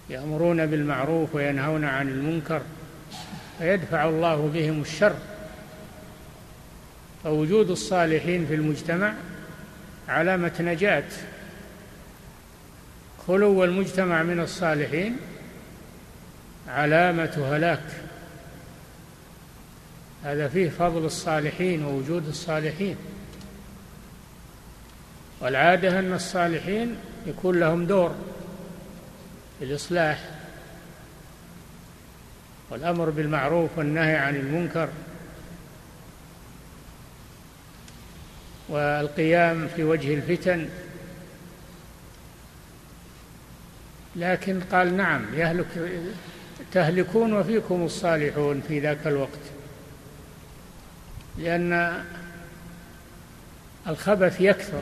يأمرون 0.10 0.66
بالمعروف 0.66 1.36
وينهون 1.36 1.86
عن 1.86 2.08
المنكر 2.08 2.62
فيدفع 3.60 4.10
الله 4.10 4.52
بهم 4.54 4.82
الشر. 4.82 5.16
فوجود 7.24 7.70
الصالحين 7.70 8.46
في 8.46 8.56
المجتمع 8.56 9.14
علامة 10.10 10.54
نجاة. 10.60 11.04
خلو 13.28 13.64
المجتمع 13.64 14.24
من 14.24 14.40
الصالحين 14.40 15.18
علامة 16.68 17.50
هلاك. 17.52 17.84
هذا 20.24 20.48
فيه 20.48 20.70
فضل 20.70 21.06
الصالحين 21.06 21.86
ووجود 21.86 22.28
الصالحين. 22.28 22.96
والعادة 25.42 26.00
أن 26.00 26.14
الصالحين 26.14 26.96
يكون 27.28 27.60
لهم 27.60 27.86
دور 27.86 28.16
في 29.60 29.66
الإصلاح 29.66 30.30
والأمر 32.70 33.10
بالمعروف 33.10 33.78
والنهي 33.78 34.16
عن 34.16 34.36
المنكر. 34.36 34.90
والقيام 38.70 39.68
في 39.76 39.84
وجه 39.84 40.14
الفتن. 40.14 40.70
لكن 44.16 44.62
قال 44.72 44.98
نعم 44.98 45.26
يهلك 45.34 45.68
تهلكون 46.72 47.34
وفيكم 47.34 47.86
الصالحون 47.86 48.62
في 48.68 48.80
ذاك 48.80 49.08
الوقت. 49.08 49.40
لأن 51.38 52.04
الخبث 53.88 54.42
يكثر 54.42 54.82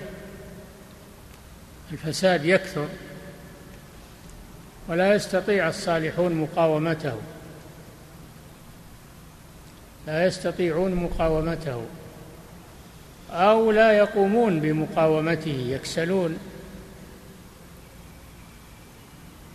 الفساد 1.91 2.45
يكثر 2.45 2.87
ولا 4.87 5.13
يستطيع 5.13 5.67
الصالحون 5.67 6.33
مقاومته. 6.33 7.17
لا 10.07 10.25
يستطيعون 10.25 10.95
مقاومته. 10.95 11.85
أو 13.31 13.71
لا 13.71 13.91
يقومون 13.91 14.59
بمقاومته 14.59 15.65
يكسلون. 15.69 16.39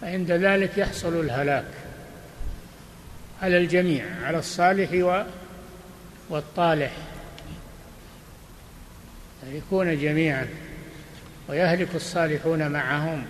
عند 0.02 0.30
ذلك 0.30 0.78
يحصل 0.78 1.20
الهلاك 1.20 1.64
على 3.42 3.58
الجميع 3.58 4.04
على 4.22 4.38
الصالح 4.38 5.16
والطالح. 6.28 6.92
يكون 9.52 9.98
جميعا 9.98 10.46
ويهلك 11.48 11.94
الصالحون 11.94 12.68
معهم. 12.68 13.24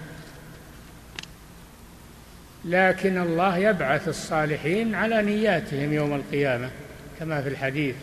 لكن 2.65 3.19
الله 3.23 3.57
يبعث 3.57 4.09
الصالحين 4.09 4.95
على 4.95 5.23
نياتهم 5.23 5.93
يوم 5.93 6.15
القيامة 6.15 6.71
كما 7.19 7.43
في 7.43 7.49
الحديث. 7.49 7.95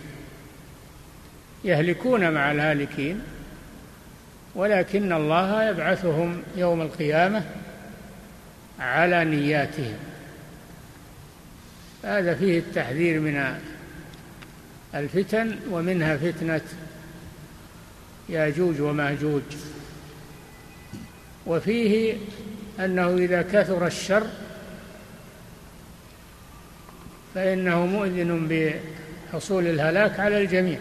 يهلكون 1.67 2.31
مع 2.31 2.51
الهالكين 2.51 3.21
ولكن 4.55 5.13
الله 5.13 5.69
يبعثهم 5.69 6.43
يوم 6.55 6.81
القيامة 6.81 7.43
على 8.79 9.25
نياتهم. 9.25 9.97
هذا 12.03 12.35
فيه 12.35 12.59
التحذير 12.59 13.19
من 13.19 13.59
الفتن 14.95 15.59
ومنها 15.71 16.17
فتنة 16.17 16.61
ياجوج 18.29 18.81
وماجوج 18.81 19.41
وفيه 21.45 22.17
أنه 22.79 23.15
إذا 23.17 23.41
كثر 23.41 23.87
الشر 23.87 24.27
فإنه 27.35 27.85
مؤذن 27.85 28.47
بحصول 29.31 29.67
الهلاك 29.67 30.19
على 30.19 30.41
الجميع. 30.41 30.79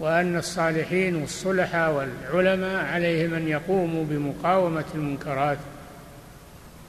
وأن 0.00 0.36
الصالحين 0.36 1.16
والصلحاء 1.16 1.92
والعلماء 1.92 2.84
عليهم 2.84 3.34
أن 3.34 3.48
يقوموا 3.48 4.04
بمقاومة 4.04 4.84
المنكرات 4.94 5.58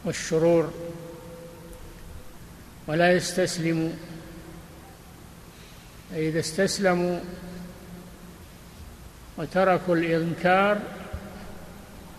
والشرور 0.06 0.74
ولا 2.88 3.12
يستسلموا. 3.12 3.90
فإذا 6.12 6.40
استسلموا 6.40 7.20
وتركوا 9.38 9.96
الإنكار 9.96 10.80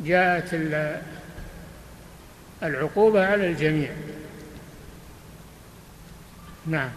جاءت 0.00 0.54
العقوبة 2.62 3.26
على 3.26 3.46
الجميع. 3.46 3.90
نعم. 6.66 6.90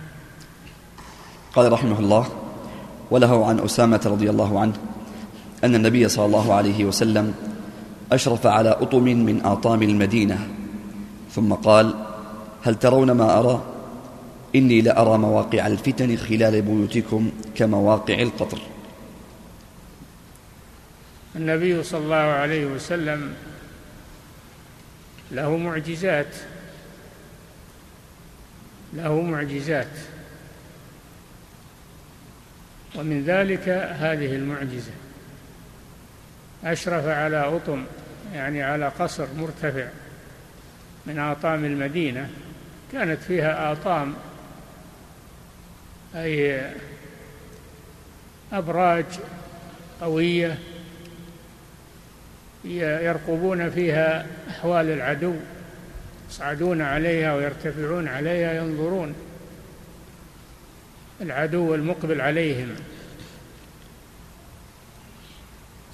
قال 1.53 1.71
رحمه 1.71 1.99
الله 1.99 2.44
وله 3.12 3.46
عن 3.46 3.60
أسامة 3.60 4.02
رضي 4.06 4.30
الله 4.30 4.60
عنه 4.60 4.74
أن 5.63 5.76
النبي 5.76 6.10
صلى 6.10 6.26
الله 6.26 6.54
عليه 6.54 6.86
وسلم 6.86 7.34
أشرف 8.12 8.48
على 8.48 8.70
أطم 8.70 9.04
من 9.04 9.41
آطام 9.46 9.84
المدينة 9.84 10.48
ثم 11.32 11.54
قال 11.54 11.96
هل 12.63 12.76
ترون 12.76 13.12
ما 13.12 13.39
أرى؟ 13.39 13.63
إني 14.56 14.82
لأرى 14.82 15.18
مواقع 15.18 15.68
الفتن 15.68 16.18
خلال 16.18 16.62
بيوتكم 16.62 17.32
كمواقع 17.56 18.22
القطر. 18.22 18.62
النبي 21.36 21.84
صلى 21.84 22.00
الله 22.00 22.15
عليه 22.15 22.65
وسلم 22.65 23.34
له 25.32 25.58
معجزات 25.58 26.36
له 28.94 29.22
معجزات. 29.22 30.14
ومن 32.97 33.23
ذلك 33.25 33.69
هذه 33.99 34.36
المعجزة. 34.36 34.91
أشرف 36.63 37.05
على 37.08 37.38
أطم 37.38 37.84
يعني 38.34 38.63
على 38.63 38.88
قصر 38.88 39.27
مرتفع 39.38 39.88
من 41.05 41.19
آطام 41.19 41.65
المدينة 41.65 42.29
كانت 42.91 43.21
فيها 43.21 43.71
آطام 43.71 44.13
أي 46.15 46.71
أبراج 48.53 49.05
قوية 50.01 50.58
يرقبون 52.65 53.69
فيها 53.69 54.25
أحوال 54.49 54.89
العدو 54.89 55.36
يصعدون 56.29 56.81
عليها 56.81 57.36
ويرتفعون 57.36 58.08
عليها 58.08 58.53
ينظرون. 58.53 59.15
العدو 61.21 61.75
المقبل 61.75 62.21
عليهم. 62.21 62.75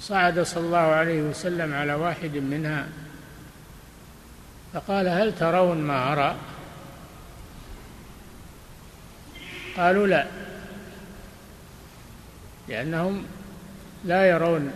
صعد 0.00 0.40
صلى 0.40 0.66
الله 0.66 0.78
عليه 0.78 1.22
وسلم 1.22 1.74
على 1.74 1.94
واحد 1.94 2.36
منها 2.36 2.88
فقال 4.72 5.08
هل 5.08 5.34
ترون 5.34 5.78
ما 5.78 6.12
أرى؟ 6.12 6.36
قالوا 9.76 10.06
لا 10.06 10.26
لأنهم 12.68 13.24
لا 14.04 14.30
يرون 14.30 14.72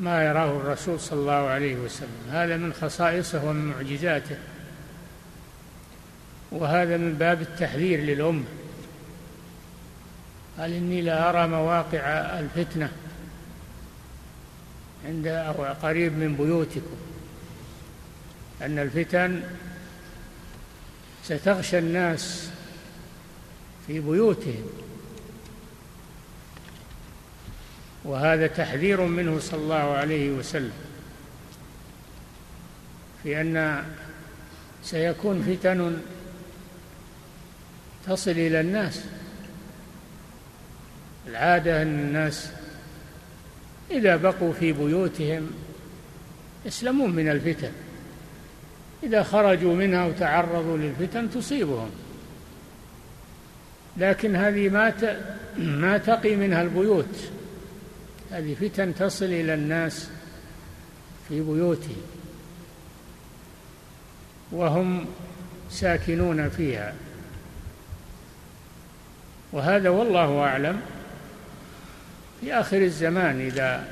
ما 0.00 0.24
يراه 0.24 0.56
الرسول 0.56 1.00
صلى 1.00 1.20
الله 1.20 1.48
عليه 1.48 1.76
وسلم. 1.76 2.28
هذا 2.30 2.56
من 2.56 2.72
خصائصه 2.72 3.44
ومن 3.44 3.64
معجزاته 3.64 4.36
وهذا 6.52 6.96
من 6.96 7.14
باب 7.14 7.40
التحذير 7.40 8.00
للأمة. 8.00 8.44
قال 10.58 10.72
إني 10.72 11.02
لا 11.02 11.30
أرى 11.30 11.48
مواقع 11.48 12.00
الفتنة 12.38 12.90
عند 15.06 15.26
أو 15.26 15.64
قريب 15.64 16.12
من 16.12 16.36
بيوتكم 16.36 16.96
أن 18.62 18.78
الفتن 18.78 19.42
ستغشى 21.24 21.78
الناس 21.78 22.50
في 23.86 24.00
بيوتهم. 24.00 24.66
وهذا 28.04 28.46
تحذير 28.46 29.00
منه 29.00 29.40
صلى 29.40 29.60
الله 29.60 29.74
عليه 29.74 30.30
وسلم 30.30 30.72
في 33.22 33.40
أن 33.40 33.84
سيكون 34.84 35.42
فتن 35.42 35.98
تصل 38.06 38.30
إلى 38.30 38.60
الناس. 38.60 39.04
العادة 41.30 41.82
أن 41.82 41.88
الناس 41.88 42.50
إذا 43.90 44.16
بقوا 44.16 44.52
في 44.52 44.72
بيوتهم 44.72 45.50
يسلمون 46.66 47.10
من 47.10 47.28
الفتن. 47.28 47.72
إذا 49.02 49.22
خرجوا 49.22 49.74
منها 49.74 50.06
وتعرضوا 50.06 50.76
للفتن 50.76 51.30
تصيبهم. 51.30 51.90
لكن 53.96 54.36
هذه 54.36 54.68
ما 54.68 54.92
ما 55.56 55.98
تقي 55.98 56.36
منها 56.36 56.62
البيوت. 56.62 57.30
هذه 58.30 58.54
فتن 58.54 58.94
تصل 58.94 59.24
إلى 59.24 59.54
الناس 59.54 60.10
في 61.28 61.40
بيوتهم. 61.40 62.02
وهم 64.52 65.06
ساكنون 65.70 66.48
فيها. 66.48 66.94
وهذا 69.52 69.88
والله 69.88 70.40
أعلم. 70.40 70.80
في 72.40 72.54
آخر 72.54 72.76
الزمان 72.76 73.40
إذا 73.40 73.84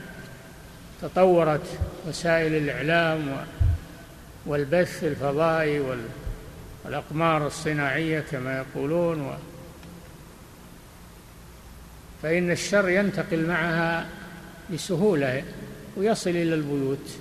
تطورت 1.03 1.79
وسائل 2.09 2.55
الإعلام 2.55 3.47
والبث 4.47 5.05
الفضائي 5.05 5.83
والأقمار 6.85 7.47
الصناعية 7.47 8.21
كما 8.21 8.59
يقولون 8.59 9.39
فإن 12.23 12.51
الشر 12.51 12.89
ينتقل 12.89 13.47
معها 13.47 14.07
بسهولة 14.73 15.45
ويصل 15.97 16.31
إلى 16.31 16.55
البيوت. 16.55 17.19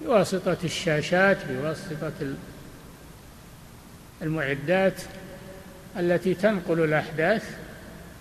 بواسطة 0.00 0.56
الشاشات 0.64 1.38
بواسطة 1.50 2.34
المعدات 4.22 5.02
التي 5.96 6.34
تنقل 6.34 6.84
الأحداث 6.84 7.56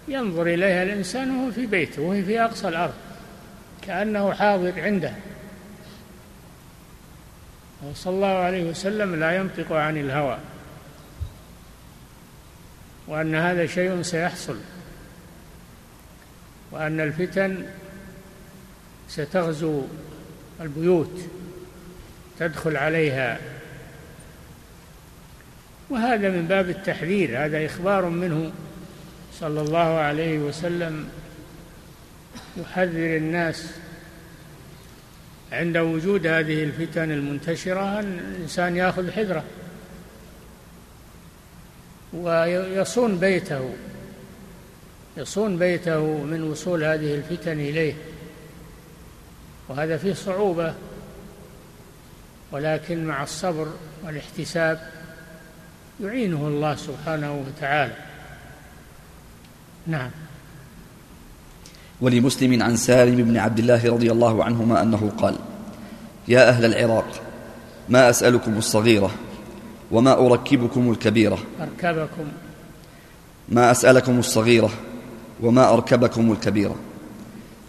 ينظر 0.09 0.47
إليها 0.47 0.83
الإنسان 0.83 1.31
وهو 1.31 1.51
في 1.51 1.65
بيته 1.65 2.01
وهو 2.01 2.23
في 2.23 2.41
أقصى 2.41 2.67
الأرض 2.67 2.93
كأنه 3.81 4.33
حاضر 4.33 4.81
عنده. 4.81 5.13
صلى 7.93 8.13
الله 8.13 8.27
عليه 8.27 8.69
وسلم 8.69 9.15
لا 9.15 9.35
ينطق 9.35 9.71
عن 9.71 9.97
الهوى 9.97 10.37
وأن 13.07 13.35
هذا 13.35 13.65
شيء 13.65 14.01
سيحصل 14.01 14.57
وأن 16.71 16.99
الفتن 16.99 17.65
ستغزو 19.09 19.83
البيوت 20.61 21.19
تدخل 22.39 22.77
عليها. 22.77 23.39
وهذا 25.89 26.29
من 26.29 26.45
باب 26.47 26.69
التحذير 26.69 27.45
هذا 27.45 27.65
إخبار 27.65 28.05
منه 28.05 28.51
صلى 29.39 29.61
الله 29.61 29.77
عليه 29.77 30.39
وسلم 30.39 31.09
يحذر 32.57 33.17
الناس 33.17 33.71
عند 35.51 35.77
وجود 35.77 36.27
هذه 36.27 36.63
الفتن 36.63 37.11
المنتشرة 37.11 37.99
أن 37.99 38.19
الإنسان 38.19 38.75
يأخذ 38.75 39.11
حذرة 39.11 39.43
ويصون 42.13 43.19
بيته 43.19 43.73
يصون 45.17 45.57
بيته 45.57 46.23
من 46.23 46.43
وصول 46.43 46.83
هذه 46.83 47.15
الفتن 47.15 47.59
إليه 47.59 47.93
وهذا 49.69 49.97
فيه 49.97 50.13
صعوبة 50.13 50.73
ولكن 52.51 53.05
مع 53.05 53.23
الصبر 53.23 53.67
والاحتساب 54.03 54.91
يعينه 56.03 56.47
الله 56.47 56.75
سبحانه 56.75 57.45
وتعالى. 57.47 58.08
نعم. 59.89 60.09
ولمسلم 62.01 62.63
عن 62.63 62.75
سالم 62.75 63.15
بن 63.15 63.37
عبد 63.37 63.59
الله 63.59 63.91
رضي 63.91 64.11
الله 64.11 64.43
عنهما 64.43 64.81
أنه 64.81 65.11
قال 65.17 65.35
يا 66.27 66.49
أهل 66.49 66.65
العراق 66.65 67.21
ما 67.89 68.09
أسألكم 68.09 68.57
الصغيرة 68.57 69.11
وما 69.91 70.25
أركبكم 70.25 70.91
الكبيرة؟ 70.91 71.37
أركبكم. 71.61 72.27
ما 73.49 73.71
أسألكم 73.71 74.19
الصغيرة 74.19 74.69
وما 75.41 75.73
أركبكم 75.73 76.31
الكبيرة؟ 76.31 76.75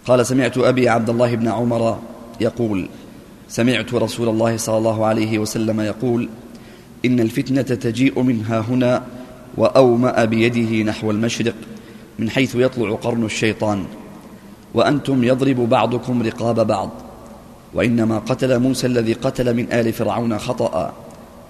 قال 0.07 0.27
سمعت 0.27 0.59
أبي 0.59 0.89
عبد 0.89 1.11
الله 1.11 1.35
بن 1.35 1.49
عمر 1.49 1.99
يقول 2.41 2.89
سمعت 3.49 3.95
رسول 3.95 4.29
الله 4.29 4.57
صلى 4.57 4.79
الله 4.79 5.07
عليه 5.07 5.39
وسلم 5.39 5.81
يقول 5.81 6.29
إن 7.05 7.21
الفتنة 7.21 7.63
تجيء 7.63 8.23
منها 8.23 8.61
هنا 8.61 9.03
وأومأ 9.57 10.25
بيده 10.25 10.83
نحو 10.91 11.11
المشرق 11.11 11.55
من 12.21 12.31
حيث 12.31 12.55
يطلع 12.55 12.95
قرن 12.95 13.25
الشيطان 13.25 13.87
وأنتم 14.75 15.25
يضرب 15.25 15.57
بعضكم 15.57 16.23
رقاب 16.23 16.67
بعض 16.67 16.91
وإنما 17.75 18.19
قتل 18.19 18.59
موسى 18.59 18.87
الذي 18.87 19.13
قتل 19.13 19.57
من 19.57 19.73
آل 19.73 19.93
فرعون 19.93 20.39
خطأ 20.39 20.95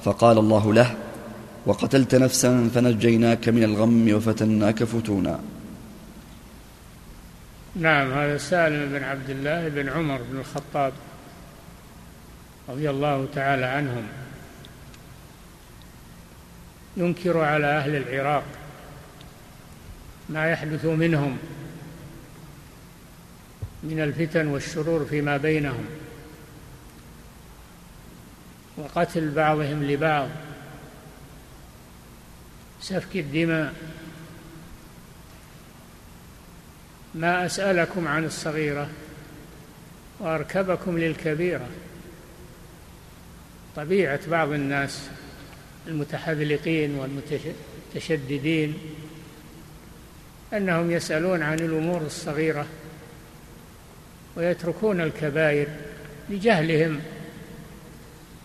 فقال 0.05 0.39
الله 0.39 0.75
له 0.75 0.95
وقتلت 1.67 2.15
نفسا 2.15 2.71
فنجيناك 2.75 3.49
من 3.49 3.65
الغم 3.65 4.15
وفتناك 4.15 4.85
فتونا. 4.85 5.41
نعم 7.77 8.13
هذا 8.13 8.39
سالم 8.39 8.93
بن 8.93 9.05
عبد 9.05 9.31
الله 9.31 9.69
بن 9.69 9.89
عمر 9.89 10.21
بن 10.31 10.39
الخطاب 10.39 10.93
رضي 12.69 12.91
الله 12.91 13.27
تعالى 13.35 13.67
عنهم. 13.67 14.05
ينكر 16.97 17.39
على 17.39 17.67
أهل 17.67 17.97
العراق 17.97 18.60
ما 20.31 20.51
يحدث 20.51 20.85
منهم 20.85 21.39
من 23.83 24.01
الفتن 24.01 24.47
والشرور 24.47 25.05
فيما 25.05 25.37
بينهم 25.37 25.85
وقتل 28.77 29.31
بعضهم 29.31 29.85
لبعض 29.85 30.29
سفك 32.81 33.17
الدماء. 33.17 33.75
ما 37.15 37.47
أسألكم 37.47 38.09
عن 38.09 38.25
الصغيرة 38.25 38.89
وأركبكم 40.21 40.99
للكبيرة. 40.99 41.69
طبيعة 43.77 44.21
بعض 44.31 44.53
الناس 44.53 45.09
المتحذلقين 45.87 46.95
والمتشددين 46.95 48.75
أنهم 50.53 50.91
يسألون 50.91 51.43
عن 51.43 51.59
الأمور 51.59 52.03
الصغيرة 52.03 52.67
ويتركون 54.37 55.01
الكبائر 55.01 55.67
لجهلهم 56.29 57.01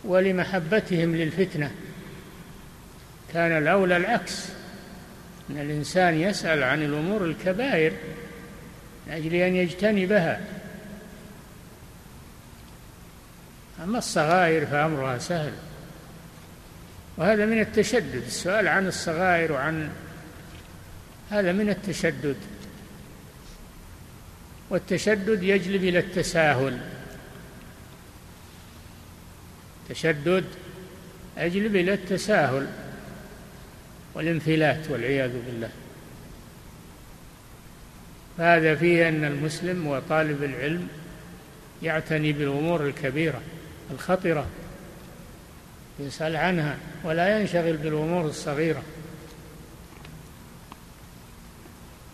ولمحبتهم 0.03 1.15
للفتنة. 1.15 1.71
كان 3.33 3.51
الأولى 3.51 3.97
العكس 3.97 4.49
أن 5.49 5.57
الإنسان 5.57 6.21
يسأل 6.21 6.63
عن 6.63 6.83
الأمور 6.83 7.25
الكبائر 7.25 7.93
من 9.07 9.13
أجل 9.13 9.35
أن 9.35 9.55
يجتنبها. 9.55 10.41
أما 13.83 13.97
الصغائر 13.97 14.65
فأمرها 14.65 15.17
سهل 15.17 15.51
وهذا 17.17 17.45
من 17.45 17.59
التشدد 17.59 18.23
السؤال 18.27 18.67
عن 18.67 18.87
الصغائر 18.87 19.51
وعن 19.51 19.89
هذا 21.29 21.51
من 21.51 21.69
التشدد. 21.69 22.35
والتشدد 24.69 25.43
يجلب 25.43 25.83
إلى 25.83 25.99
التساهل. 25.99 26.79
تشدد 29.89 30.45
يجلب 31.37 31.75
إلى 31.75 31.93
التساهل 31.93 32.67
والانفلات 34.13 34.89
والعياذ 34.89 35.31
بالله. 35.45 35.69
فهذا 38.37 38.75
فيه 38.75 39.09
أن 39.09 39.25
المسلم 39.25 39.87
وطالب 39.87 40.43
العلم 40.43 40.87
يعتني 41.83 42.33
بالأمور 42.33 42.87
الكبيرة 42.87 43.41
الخطرة 43.91 44.47
يسأل 45.99 46.35
عنها 46.35 46.77
ولا 47.03 47.39
ينشغل 47.39 47.77
بالأمور 47.77 48.25
الصغيرة. 48.25 48.83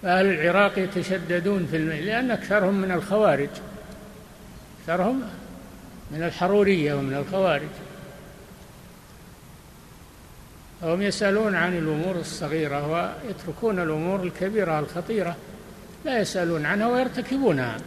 فأهل 0.01 0.25
العراق 0.25 0.79
يتشددون 0.79 1.67
في 1.71 1.77
الماء 1.77 2.01
لأن 2.01 2.31
أكثرهم 2.31 2.81
من 2.81 2.91
الخوارج. 2.91 3.49
أكثرهم 4.79 5.21
من 6.11 6.23
الحرورية 6.23 6.93
ومن 6.93 7.13
الخوارج. 7.13 7.69
فهم 10.81 11.01
يسألون 11.01 11.55
عن 11.55 11.77
الأمور 11.77 12.15
الصغيرة 12.15 12.87
ويتركون 12.87 13.79
الأمور 13.79 14.23
الكبيرة 14.23 14.79
الخطيرة 14.79 15.35
لا 16.05 16.19
يسألون 16.19 16.65
عنها 16.65 16.87
ويرتكبونها. 16.87 17.77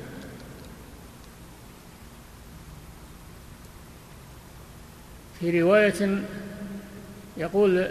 في 5.41 5.61
رواية 5.63 6.23
يقول 7.37 7.89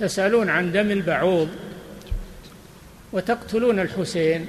تسألون 0.00 0.50
عن 0.50 0.72
دم 0.72 0.90
البعوض 0.90 1.48
وتقتلون 3.12 3.80
الحسين 3.80 4.46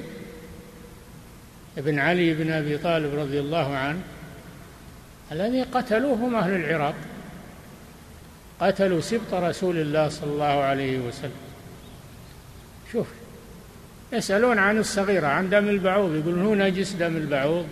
ابن 1.78 2.00
علي 2.00 2.34
بن 2.34 2.52
أبي 2.52 2.78
طالب 2.78 3.20
رضي 3.20 3.40
الله 3.40 3.76
عنه 3.76 4.02
الذي 5.32 5.64
قتلوه 5.64 6.14
هم 6.14 6.36
أهل 6.36 6.56
العراق. 6.56 6.96
قتلوا 8.60 9.02
سبط 9.02 9.34
رسول 9.34 9.78
الله 9.78 10.10
صلى 10.10 10.32
الله 10.32 10.46
عليه 10.46 11.00
وسلم. 11.00 11.32
شوف 12.92 13.08
يسألون 14.14 14.60
عن 14.60 14.78
الصغيرة 14.78 15.28
عن 15.28 15.50
دم 15.50 15.70
البعوض 15.70 16.16
يقولون 16.16 16.46
هو 16.46 16.56
نجس 16.56 16.92
دم 16.92 17.18
البعوض. 17.18 17.68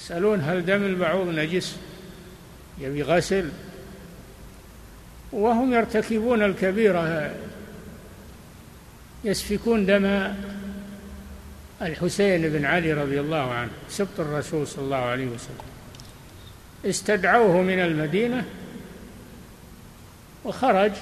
يسألون 0.00 0.40
هل 0.40 0.66
دم 0.66 0.84
البعوض 0.84 1.28
نجس؟ 1.28 1.76
يبي 2.80 3.02
غسل. 3.02 3.48
وهم 5.32 5.72
يرتكبون 5.72 6.42
الكبيرة 6.42 7.34
يسفكون 9.26 9.86
دم 9.86 10.32
الحسين 11.82 12.48
بن 12.48 12.64
علي 12.64 12.92
رضي 12.92 13.20
الله 13.20 13.52
عنه 13.52 13.70
سبط 13.88 14.20
الرسول 14.20 14.66
صلى 14.66 14.84
الله 14.84 14.96
عليه 14.96 15.26
وسلم. 15.26 15.66
استدعوه 16.84 17.62
من 17.62 17.80
المدينة 17.80 18.44
وخرج 20.44 20.92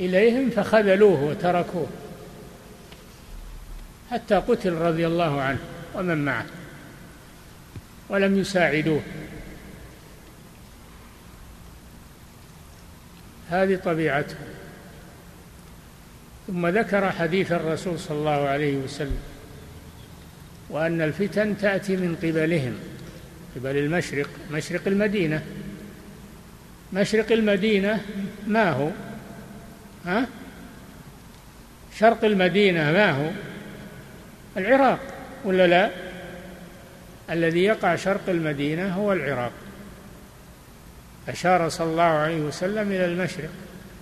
إليهم 0.00 0.50
فخذلوه 0.50 1.24
وتركوه 1.24 1.86
حتى 4.10 4.34
قتل 4.34 4.72
رضي 4.72 5.06
الله 5.06 5.40
عنه 5.40 5.58
ومن 5.94 6.24
معه 6.24 6.46
ولم 8.08 8.38
يساعدوه. 8.38 9.02
هذه 13.50 13.76
طبيعته. 13.76 14.36
ثم 16.46 16.66
ذكر 16.66 17.12
حديث 17.12 17.52
الرسول 17.52 17.98
صلى 17.98 18.18
الله 18.18 18.48
عليه 18.48 18.76
وسلم 18.76 19.18
وأن 20.70 21.02
الفتن 21.02 21.58
تأتي 21.58 21.96
من 21.96 22.16
قبلهم 22.16 22.74
قبل 23.56 23.76
المشرق 23.76 24.28
مشرق 24.52 24.82
المدينة. 24.86 25.42
مشرق 26.92 27.32
المدينة 27.32 28.00
ما 28.46 28.70
هو؟ 28.70 28.90
ها؟ 30.06 30.26
شرق 31.98 32.24
المدينة 32.24 32.92
ما 32.92 33.10
هو؟ 33.10 33.30
العراق 34.56 35.00
ولا 35.44 35.66
لا؟ 35.66 35.90
الذي 37.30 37.64
يقع 37.64 37.96
شرق 37.96 38.28
المدينة 38.28 38.94
هو 38.94 39.12
العراق. 39.12 39.52
أشار 41.28 41.68
صلى 41.68 41.90
الله 41.90 42.02
عليه 42.02 42.40
وسلم 42.40 42.92
إلى 42.92 43.04
المشرق 43.04 43.50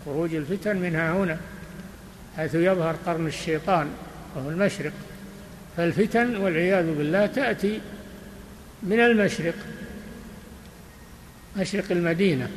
خروج 0.04 0.34
الفتن 0.34 0.76
منها 0.76 1.12
هنا. 1.12 1.38
حيث 2.36 2.54
يظهر 2.54 2.96
قرن 3.06 3.26
الشيطان 3.26 3.90
وهو 4.36 4.50
المشرق. 4.50 4.92
فالفتن 5.76 6.36
والعياذ 6.36 6.94
بالله 6.94 7.26
تأتي 7.26 7.80
من 8.82 9.00
المشرق 9.00 9.54
مشرق 11.56 11.84
المدينة. 11.90 12.48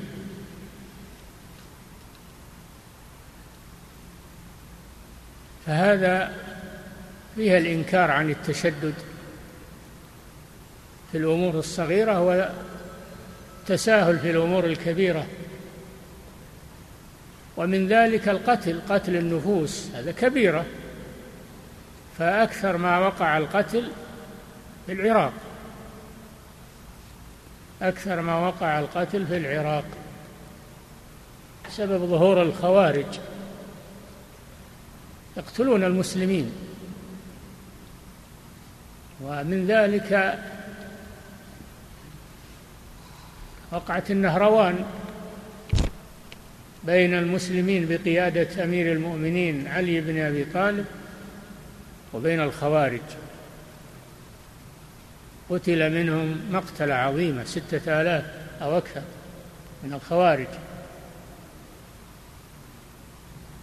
فهذا 5.65 6.33
فيها 7.35 7.57
الإنكار 7.57 8.11
عن 8.11 8.29
التشدد 8.29 8.93
في 11.11 11.17
الأمور 11.17 11.59
الصغيرة 11.59 12.45
والتساهل 13.67 14.19
في 14.19 14.31
الأمور 14.31 14.65
الكبيرة. 14.65 15.27
ومن 17.57 17.87
ذلك 17.87 18.29
القتل 18.29 18.81
قتل 18.89 19.15
النفوس 19.15 19.87
هذا 19.93 20.11
كبيرة. 20.11 20.65
فأكثر 22.17 22.77
ما 22.77 22.99
وقع 22.99 23.37
القتل 23.37 23.91
في 24.85 24.91
العراق. 24.91 25.33
أكثر 27.81 28.21
ما 28.21 28.47
وقع 28.47 28.79
القتل 28.79 29.27
في 29.27 29.37
العراق 29.37 29.85
بسبب 31.67 32.05
ظهور 32.05 32.41
الخوارج. 32.41 33.19
يقتلون 35.37 35.83
المسلمين. 35.83 36.51
ومن 39.21 39.67
ذلك 39.67 40.39
وقعة 43.71 44.03
النهروان. 44.09 44.85
بين 46.85 47.13
المسلمين 47.13 47.85
بقيادة 47.89 48.63
أمير 48.63 48.91
المؤمنين 48.91 49.67
علي 49.67 50.01
بن 50.01 50.19
أبي 50.19 50.45
طالب 50.45 50.85
وبين 52.13 52.41
الخوارج. 52.41 53.01
قتل 55.49 55.93
منهم 55.93 56.41
مقتلة 56.51 56.93
عظيمة 56.93 57.43
ستة 57.43 58.01
آلاف 58.01 58.25
أو 58.61 58.77
أكثر 58.77 59.01
من 59.83 59.93
الخوارج. 59.93 60.47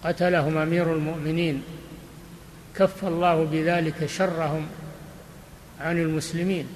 قتلهم 0.05 0.59
أمير 0.59 0.93
المؤمنين. 0.95 1.63
كف 2.77 3.05
الله 3.05 3.45
بذلك 3.45 4.07
شرهم 4.07 4.67
عن 5.81 5.99
المسلمين. 5.99 6.67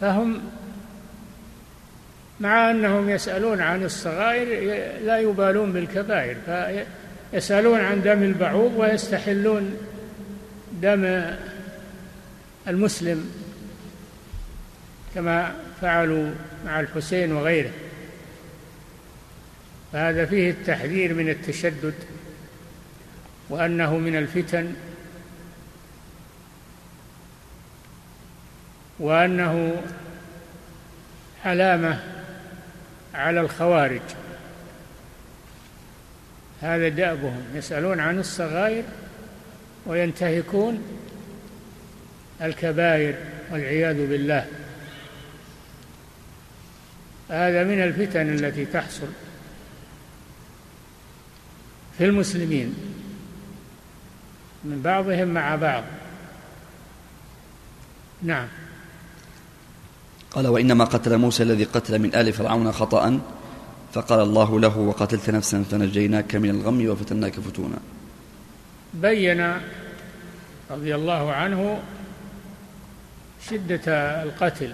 فهم 0.00 0.40
مع 2.40 2.70
أنهم 2.70 3.10
يسألون 3.10 3.60
عن 3.60 3.84
الصغائر 3.84 4.46
لا 5.04 5.18
يبالون 5.18 5.72
بالكبائر 5.72 6.36
فيسألون 7.32 7.80
عن 7.80 8.02
دم 8.02 8.22
البعوض 8.22 8.74
ويستحلون 8.76 9.76
دم 10.72 11.24
المسلم 12.68 13.30
كما 15.14 15.54
فعلوا 15.80 16.30
مع 16.66 16.80
الحسين 16.80 17.32
وغيره. 17.32 17.70
فهذا 19.92 20.26
فيه 20.26 20.50
التحذير 20.50 21.14
من 21.14 21.28
التشدد 21.28 21.94
وأنه 23.50 23.98
من 23.98 24.16
الفتن 24.16 24.72
وأنه 28.98 29.82
علامة 31.44 32.17
على 33.14 33.40
الخوارج. 33.40 34.00
هذا 36.62 36.88
دأبهم 36.88 37.42
يسألون 37.54 38.00
عن 38.00 38.18
الصغائر 38.18 38.84
وينتهكون 39.86 40.82
الكبائر 42.42 43.14
والعياذ 43.50 44.06
بالله. 44.06 44.46
هذا 47.30 47.64
من 47.64 47.82
الفتن 47.82 48.28
التي 48.28 48.64
تحصل 48.64 49.08
في 51.98 52.04
المسلمين 52.04 52.74
من 54.64 54.82
بعضهم 54.82 55.28
مع 55.28 55.56
بعض. 55.56 55.84
نعم. 58.22 58.48
قال 60.30 60.46
وإنما 60.46 60.84
قتل 60.84 61.18
موسى 61.18 61.42
الذي 61.42 61.64
قتل 61.64 61.98
من 61.98 62.14
آل 62.14 62.32
فرعون 62.32 62.72
خطأ 62.72 63.20
فقال 63.92 64.20
الله 64.20 64.60
له 64.60 64.78
وقتلت 64.78 65.30
نفسا 65.30 65.62
فنجيناك 65.70 66.34
من 66.34 66.50
الغم 66.50 66.88
وفتناك 66.88 67.40
فتونا. 67.40 67.78
بين 68.94 69.52
رضي 70.70 70.94
الله 70.94 71.32
عنه 71.32 71.80
شدة 73.50 73.92
القتل 74.22 74.72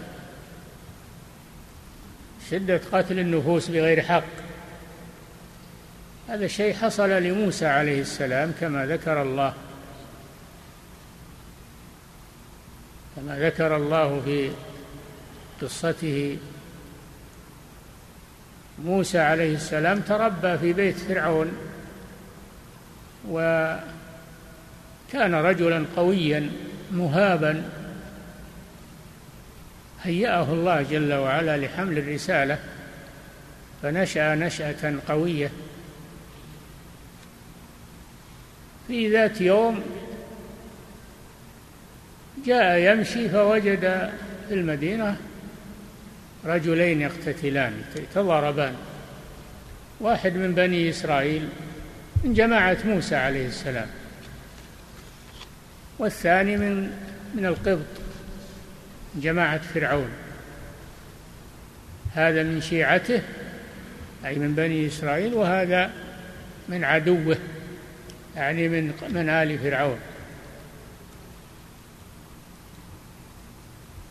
شدة 2.50 2.80
قتل 2.92 3.18
النفوس 3.18 3.68
بغير 3.68 4.02
حق. 4.02 4.24
هذا 6.28 6.44
الشيء 6.44 6.74
حصل 6.74 7.10
لموسى 7.10 7.66
عليه 7.66 8.00
السلام 8.00 8.52
كما 8.60 8.86
ذكر 8.86 9.22
الله 9.22 9.54
كما 13.16 13.38
ذكر 13.38 13.76
الله 13.76 14.20
في 14.24 14.50
قصته. 15.64 16.38
موسى 18.84 19.18
عليه 19.18 19.54
السلام 19.54 20.00
تربى 20.00 20.58
في 20.58 20.72
بيت 20.72 20.96
فرعون 20.96 21.52
وكان 23.28 23.84
رجلا 25.34 25.84
قويا 25.96 26.50
مهابا. 26.92 27.70
هيأه 30.02 30.52
الله 30.52 30.82
جل 30.82 31.12
وعلا 31.12 31.56
لحمل 31.56 31.98
الرسالة 31.98 32.58
فنشأ 33.82 34.34
نشأة 34.34 34.94
قوية. 35.08 35.50
في 38.88 39.12
ذات 39.12 39.40
يوم 39.40 39.82
جاء 42.46 42.78
يمشي 42.78 43.28
فوجد 43.28 44.10
في 44.48 44.54
المدينة 44.54 45.16
رجلين 46.46 47.00
يقتتلان 47.00 47.82
يتضاربان 47.96 48.74
واحد 50.00 50.34
من 50.34 50.54
بني 50.54 50.90
إسرائيل 50.90 51.48
من 52.24 52.34
جماعة 52.34 52.76
موسى 52.84 53.16
عليه 53.16 53.46
السلام. 53.46 53.86
والثاني 55.98 56.56
من 56.56 56.90
من 57.34 57.46
القبط 57.46 57.86
جماعة 59.14 59.58
فرعون. 59.58 60.08
هذا 62.14 62.42
من 62.42 62.60
شيعته 62.60 63.22
أي 64.26 64.34
من 64.34 64.54
بني 64.54 64.86
إسرائيل 64.86 65.34
وهذا 65.34 65.90
من 66.68 66.84
عدوه 66.84 67.36
يعني 68.36 68.68
من 68.68 68.92
من 69.08 69.28
آل 69.28 69.58
فرعون. 69.58 69.98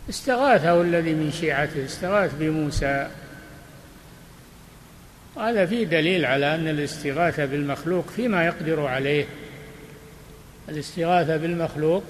استغاثه 0.10 0.82
الذي 0.82 1.14
من 1.14 1.32
شيعته 1.32 1.86
استغاث 1.86 2.32
بموسى. 2.40 3.10
هذا 5.38 5.66
فيه 5.66 5.86
دليل 5.86 6.26
على 6.26 6.56
أن 6.56 6.68
الاستغاثة 6.68 7.46
بالمخلوق 7.46 8.10
فيما 8.10 8.46
يقدر 8.46 8.86
عليه. 8.86 9.26
الاستغاثة 10.70 11.38
بالمخلوق 11.38 12.04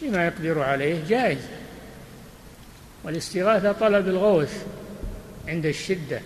فيما 0.00 0.26
يقدر 0.26 0.62
عليه 0.62 1.08
جائز. 1.08 1.38
والاستغاثة 3.04 3.72
طلب 3.72 4.08
الغوث 4.08 4.66
عند 5.48 5.66
الشدة. 5.66 6.20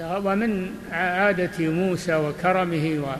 ومن 0.00 0.74
عادة 0.90 1.58
موسى 1.58 2.14
وكرمه 2.14 3.18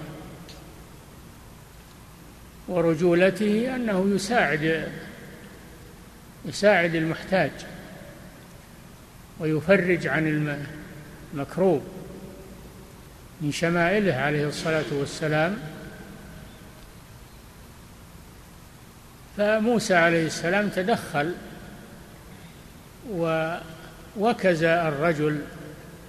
ورجولته 2.70 3.76
أنه 3.76 4.14
يساعد 4.14 4.88
يساعد 6.44 6.94
المحتاج 6.94 7.50
ويفرج 9.38 10.06
عن 10.06 10.56
المكروب 11.34 11.82
من 13.40 13.52
شمائله 13.52 14.14
عليه 14.14 14.48
الصلاة 14.48 14.84
والسلام. 14.92 15.56
فموسى 19.36 19.94
عليه 19.94 20.26
السلام 20.26 20.68
تدخل 20.68 21.34
ووكز 23.10 24.62
الرجل 24.62 25.40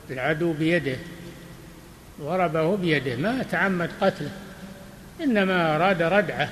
العدو 0.09 0.53
بيده 0.53 0.97
ضربه 2.21 2.75
بيده 2.77 3.15
ما 3.15 3.43
تعمد 3.43 3.89
قتله. 4.01 4.31
إنما 5.23 5.75
أراد 5.75 6.01
ردعه. 6.01 6.49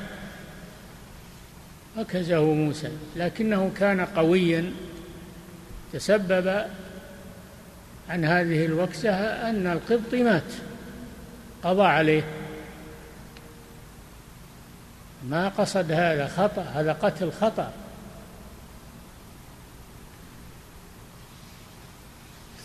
وكزه 1.98 2.54
موسى 2.54 2.90
لكنه 3.16 3.72
كان 3.78 4.06
قويا. 4.06 4.74
تسبب 5.94 6.66
عن 8.10 8.26
هذه 8.26 8.66
الوكسة 8.66 9.16
أن 9.50 9.68
القبطي 9.68 10.24
مات. 10.24 10.44
قضى 11.64 11.84
عليه. 11.84 12.24
ما 15.30 15.50
قصد 15.50 15.92
هذا 15.92 16.28
خطأ 16.28 16.62
هذا 16.62 16.94
قتل 16.94 17.32
خطأ. 17.32 17.72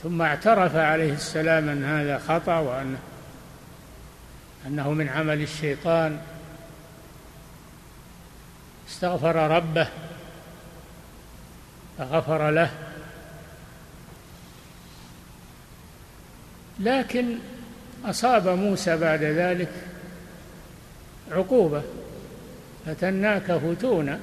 ثم 0.03 0.23
اعترف 0.23 0.77
عليه 0.77 1.13
السلام 1.13 1.69
أن 1.69 1.85
هذا 1.85 2.19
خطأ 2.19 2.59
وأنه 2.59 2.99
أنه 4.67 4.91
من 4.91 5.09
عمل 5.09 5.43
الشيطان. 5.43 6.21
استغفر 8.89 9.37
ربه 9.37 9.89
فغفر 11.99 12.51
له. 12.51 12.71
لكن 16.81 17.39
أصاب 18.05 18.49
موسى 18.49 18.97
بعد 18.97 19.23
ذلك 19.23 19.73
عقوبة 21.31 21.83
فتناك 22.87 23.53
فتونا 23.53 24.21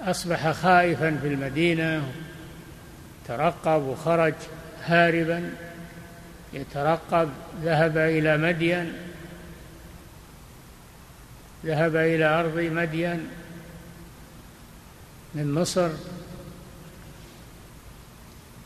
أصبح 0.00 0.50
خائفا 0.50 1.18
في 1.22 1.28
المدينة 1.28 2.12
ترقب 3.28 3.82
وخرج 3.82 4.34
هاربا. 4.84 5.67
يترقب 6.52 7.28
ذهب 7.62 7.98
إلى 7.98 8.36
مدين 8.36 8.92
ذهب 11.66 11.96
إلى 11.96 12.24
أرض 12.24 12.58
مدين 12.58 13.28
من 15.34 15.54
مصر 15.54 15.90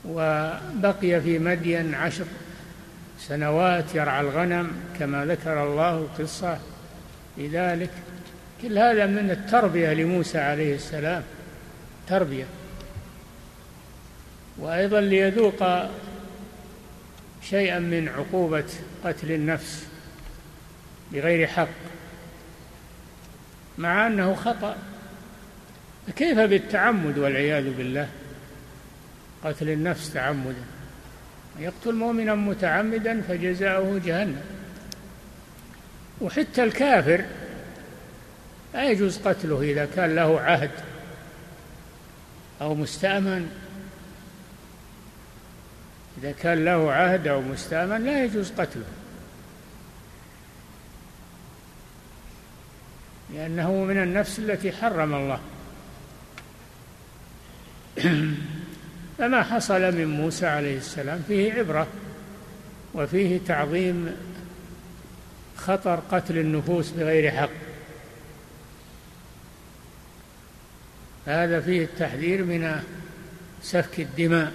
وبقي 0.04 1.20
في 1.20 1.38
مدين 1.38 1.94
عشر 1.94 2.24
سنوات 3.18 3.94
يرعى 3.94 4.20
الغنم 4.20 4.70
كما 4.98 5.26
ذكر 5.26 5.64
الله 5.64 5.96
القصة 5.98 6.58
لذلك. 7.38 7.90
كل 8.62 8.78
هذا 8.78 9.06
من 9.06 9.30
التربية 9.30 9.92
لموسى 9.92 10.38
عليه 10.38 10.74
السلام 10.74 11.22
تربية. 12.08 12.44
وأيضا 14.58 15.00
ليذوق 15.00 15.62
شيئا 17.42 17.78
من 17.78 18.08
عقوبة 18.08 18.64
قتل 19.04 19.32
النفس 19.32 19.86
بغير 21.12 21.46
حق 21.46 21.68
مع 23.78 24.06
أنه 24.06 24.34
خطأ. 24.34 24.76
كيف 26.16 26.38
بالتعمد 26.38 27.18
والعياذ 27.18 27.76
بالله؟ 27.76 28.08
قتل 29.44 29.68
النفس 29.68 30.12
تعمدا 30.12 30.64
يقتل 31.58 31.92
مؤمنا 31.92 32.34
متعمدا 32.34 33.22
فجزاؤه 33.28 34.00
جهنم. 34.04 34.42
وحتى 36.20 36.64
الكافر 36.64 37.24
لا 38.74 38.90
يجوز 38.90 39.18
قتله 39.18 39.62
إذا 39.62 39.88
كان 39.96 40.14
له 40.14 40.40
عهد 40.40 40.70
أو 42.60 42.74
مستأمن. 42.74 43.50
إذا 46.22 46.32
كان 46.32 46.64
له 46.64 46.92
عهد 46.92 47.26
أو 47.26 47.40
مستأمن 47.40 48.04
لا 48.04 48.24
يجوز 48.24 48.50
قتله. 48.50 48.84
لأنه 53.34 53.72
من 53.72 54.02
النفس 54.02 54.38
التي 54.38 54.72
حرم 54.72 55.14
الله. 55.14 55.40
فما 59.18 59.42
حصل 59.42 59.80
من 59.80 60.06
موسى 60.06 60.46
عليه 60.46 60.76
السلام 60.76 61.22
فيه 61.28 61.52
عبرة 61.52 61.86
وفيه 62.94 63.40
تعظيم 63.46 64.16
خطر 65.56 66.02
قتل 66.10 66.38
النفوس 66.38 66.90
بغير 66.90 67.30
حق. 67.30 67.50
هذا 71.26 71.60
فيه 71.60 71.84
التحذير 71.84 72.44
من 72.44 72.82
سفك 73.62 74.00
الدماء. 74.00 74.52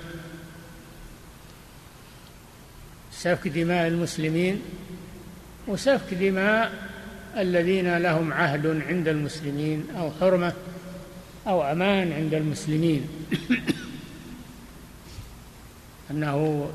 سفك 3.18 3.48
دماء 3.48 3.88
المسلمين 3.88 4.62
وسفك 5.68 6.14
دماء 6.14 6.72
الذين 7.38 7.98
لهم 7.98 8.34
عهد 8.34 8.82
عند 8.90 9.08
المسلمين 9.08 9.86
أو 9.98 10.12
حرمة 10.22 10.54
أو 11.48 11.64
أمان 11.64 12.12
عند 12.12 12.34
المسلمين. 12.34 13.08
أنه 16.12 16.70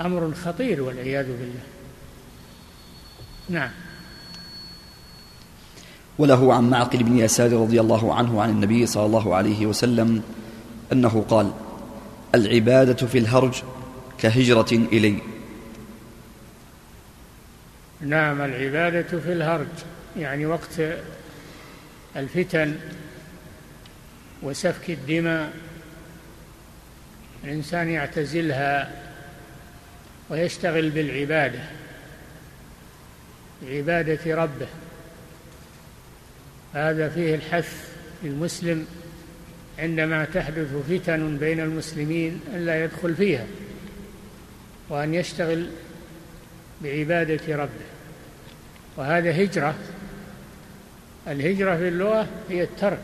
أمر 0.00 0.34
خطير 0.34 0.82
والعياذ 0.82 1.26
بالله. 1.26 1.62
نعم. 3.48 3.70
وله 6.18 6.54
عن 6.54 6.70
معقل 6.70 7.02
بن 7.02 7.18
يسار 7.18 7.52
رضي 7.52 7.80
الله 7.80 8.14
عنه 8.14 8.42
عن 8.42 8.50
النبي 8.50 8.86
صلى 8.86 9.06
الله 9.06 9.34
عليه 9.34 9.66
وسلم 9.66 10.22
أنه 10.92 11.24
قال 11.28 11.52
العبادة 12.34 13.06
في 13.06 13.18
الهرج 13.18 13.62
كهجرة 14.18 14.72
إلي. 14.72 15.18
نعم 18.00 18.40
العبادة 18.40 19.20
في 19.20 19.32
الهرج 19.32 19.66
يعني 20.16 20.46
وقت 20.46 20.80
الفتن 22.16 22.76
وسفك 24.42 24.90
الدماء 24.90 25.52
الإنسان 27.44 27.88
يعتزلها 27.88 29.02
ويشتغل 30.30 30.90
بالعبادة 30.90 31.60
بعبادة 33.62 34.34
ربه. 34.42 34.66
هذا 36.74 37.08
فيه 37.08 37.34
الحث 37.34 37.88
للمسلم 38.22 38.86
عندما 39.78 40.24
تحدث 40.24 40.68
فتن 40.90 41.36
بين 41.36 41.60
المسلمين 41.60 42.40
ألا 42.54 42.84
يدخل 42.84 43.14
فيها. 43.14 43.46
وأن 44.92 45.14
يشتغل 45.14 45.66
بعبادة 46.82 47.56
ربه. 47.56 47.86
وهذا 48.96 49.44
هجرة. 49.44 49.74
الهجرة 51.28 51.76
في 51.76 51.88
اللغة 51.88 52.28
هي 52.48 52.62
الترك 52.62 53.02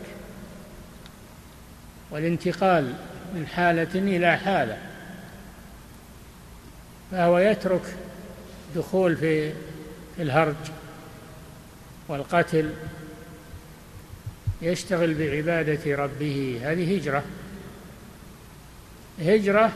والانتقال 2.11 2.93
من 3.35 3.47
حالة 3.47 3.89
إلى 3.95 4.37
حالة. 4.37 4.77
فهو 7.11 7.37
يترك 7.37 7.81
دخول 8.75 9.17
في 9.17 9.53
الهرج 10.19 10.71
والقتل 12.07 12.73
يشتغل 14.61 15.13
بعبادة 15.13 15.95
ربه. 15.95 16.61
هذه 16.63 16.97
هجرة. 16.97 17.23
هجرة 19.19 19.71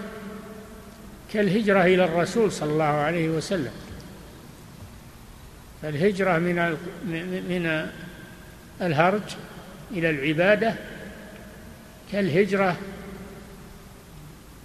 كالهجرة 1.34 1.82
إلى 1.82 2.06
الرسول 2.06 2.52
صلى 2.52 2.72
الله 2.72 2.84
عليه 2.84 3.30
وسلم. 3.30 3.72
فالهجرة 5.82 6.38
من 6.38 6.56
من 7.50 7.90
الهرج 8.82 9.22
إلى 9.92 10.10
العبادة 10.10 10.74
كالهجرة 12.12 12.78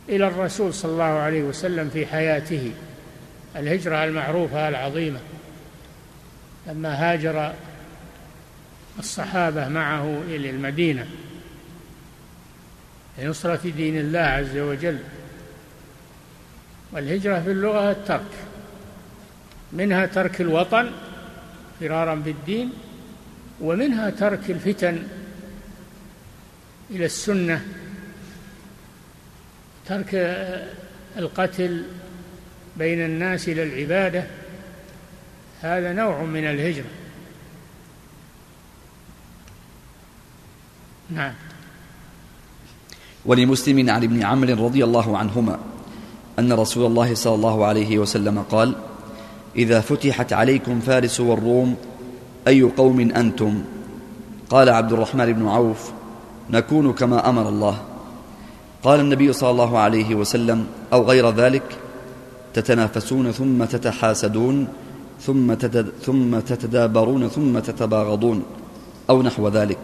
إلى 0.08 0.26
الرسول 0.26 0.74
صلى 0.74 0.92
الله 0.92 1.04
عليه 1.04 1.42
وسلم 1.42 1.90
في 1.90 2.06
حياته. 2.06 2.72
الهجرة 3.56 4.04
المعروفة 4.04 4.68
العظيمة. 4.68 5.20
لما 6.66 6.94
هاجر 6.94 7.54
الصحابة 8.98 9.68
معه 9.68 10.22
إلى 10.28 10.50
المدينة. 10.50 11.06
لنصرة 13.18 13.70
دين 13.76 13.98
الله 13.98 14.20
عز 14.20 14.56
وجل. 14.56 14.98
والهجرة 16.92 17.40
في 17.40 17.50
اللغة 17.50 17.90
الترك. 17.90 18.30
منها 19.72 20.06
ترك 20.06 20.40
الوطن 20.40 20.90
فرارا 21.80 22.14
بالدين 22.14 22.72
ومنها 23.60 24.10
ترك 24.10 24.50
الفتن 24.50 25.02
إلى 26.90 27.04
السنة. 27.04 27.64
ترك 29.86 30.14
القتل 31.16 31.84
بين 32.76 33.04
الناس 33.04 33.48
إلى 33.48 33.62
العبادة 33.62 34.24
هذا 35.60 35.92
نوع 35.92 36.22
من 36.22 36.44
الهجرة. 36.44 36.90
نعم. 41.10 41.34
ولمسلم 43.24 43.90
عن 43.90 44.02
ابن 44.04 44.24
عمرو 44.24 44.66
رضي 44.66 44.84
الله 44.84 45.18
عنهما. 45.18 45.77
أن 46.38 46.52
رسول 46.52 46.86
الله 46.86 47.14
صلى 47.14 47.34
الله 47.34 47.64
عليه 47.64 47.98
وسلم 47.98 48.38
قال 48.50 48.74
إذا 49.56 49.80
فتحت 49.80 50.32
عليكم 50.32 50.80
فارس 50.80 51.20
والروم 51.20 51.74
أي 52.48 52.62
قوم 52.62 53.00
أنتم؟ 53.00 53.62
قال 54.50 54.68
عبد 54.68 54.92
الرحمن 54.92 55.32
بن 55.32 55.48
عوف 55.48 55.90
نكون 56.50 56.92
كما 56.92 57.28
أمر 57.28 57.48
الله. 57.48 57.78
قال 58.82 59.00
النبي 59.00 59.32
صلى 59.32 59.50
الله 59.50 59.78
عليه 59.78 60.14
وسلم 60.14 60.66
أو 60.92 61.02
غير 61.02 61.30
ذلك؟ 61.30 61.62
تتنافسون 62.54 63.32
ثم 63.32 63.64
تتحاسدون 63.64 64.68
ثم 65.20 65.54
ثم 66.02 66.38
تتدابرون 66.38 67.28
ثم 67.28 67.58
تتباغضون 67.58 68.42
أو 69.10 69.22
نحو 69.22 69.48
ذلك. 69.48 69.78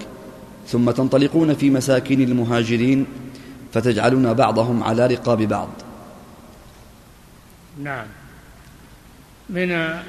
ثم 0.69 0.91
تنطلقون 0.91 1.55
في 1.55 1.71
مساكن 1.71 2.21
المهاجرين 2.21 3.07
فتجعلون 3.73 4.35
بعضهم 4.35 4.83
على 4.83 5.07
رقاب 5.07 5.43
بعض. 5.43 5.69
نعم. 7.79 8.07
من 9.49 9.73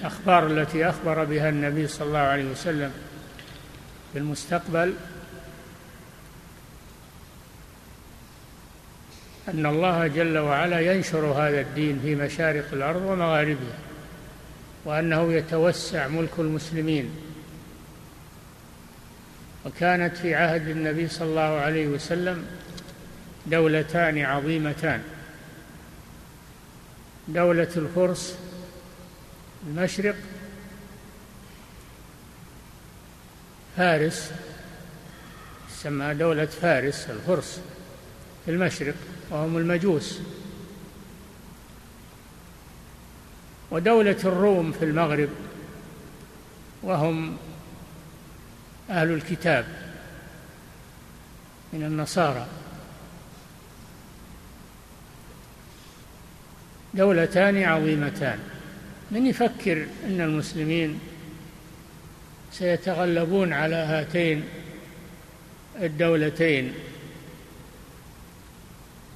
الأخبار 0.00 0.46
التي 0.46 0.88
أخبر 0.88 1.24
بها 1.24 1.48
النبي 1.48 1.86
صلى 1.86 2.08
الله 2.08 2.18
عليه 2.18 2.50
وسلم 2.50 2.92
في 4.12 4.18
المستقبل 4.18 4.94
أن 9.48 9.66
الله 9.66 10.06
جل 10.06 10.38
وعلا 10.38 10.80
ينشر 10.80 11.26
هذا 11.26 11.60
الدين 11.60 12.00
في 12.02 12.14
مشارق 12.14 12.64
الأرض 12.72 13.02
ومغاربها 13.02 13.78
وأنه 14.84 15.32
يتوسع 15.32 16.08
ملك 16.08 16.30
المسلمين. 16.38 17.10
وكانت 19.66 20.16
في 20.16 20.34
عهد 20.34 20.68
النبي 20.68 21.08
صلى 21.08 21.28
الله 21.28 21.60
عليه 21.60 21.86
وسلم 21.86 22.46
دولتان 23.46 24.18
عظيمتان. 24.18 25.02
دولة 27.28 27.68
الفرس 27.76 28.38
المشرق 29.66 30.16
فارس 33.76 34.30
تسمى 35.68 36.14
دولة 36.14 36.46
فارس 36.46 37.10
الفرس 37.10 37.60
في 38.44 38.50
المشرق 38.50 38.94
وهم 39.30 39.56
المجوس. 39.56 40.18
ودولة 43.70 44.16
الروم 44.24 44.72
في 44.72 44.84
المغرب 44.84 45.28
وهم 46.82 47.36
أهل 48.90 49.10
الكتاب 49.12 49.66
من 51.72 51.82
النصارى. 51.82 52.46
دولتان 56.96 57.62
عظيمتان. 57.62 58.38
من 59.10 59.26
يفكر 59.26 59.86
أن 60.06 60.20
المسلمين 60.20 61.00
سيتغلبون 62.52 63.52
على 63.52 63.76
هاتين 63.76 64.44
الدولتين؟ 65.82 66.72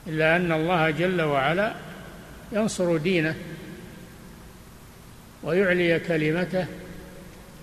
إلا 0.07 0.37
أن 0.37 0.53
الله 0.53 0.91
جل 0.91 1.23
وعلا 1.23 1.75
ينصر 2.53 2.97
دينه 2.97 3.35
ويعلي 5.43 5.99
كلمته 5.99 6.67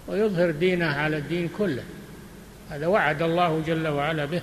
ويظهر 0.07 0.51
دينه 0.51 0.85
على 0.85 1.17
الدين 1.17 1.49
كله. 1.57 1.83
هذا 2.69 2.87
وعد 2.87 3.21
الله 3.21 3.63
جل 3.67 3.87
وعلا 3.87 4.25
به. 4.25 4.41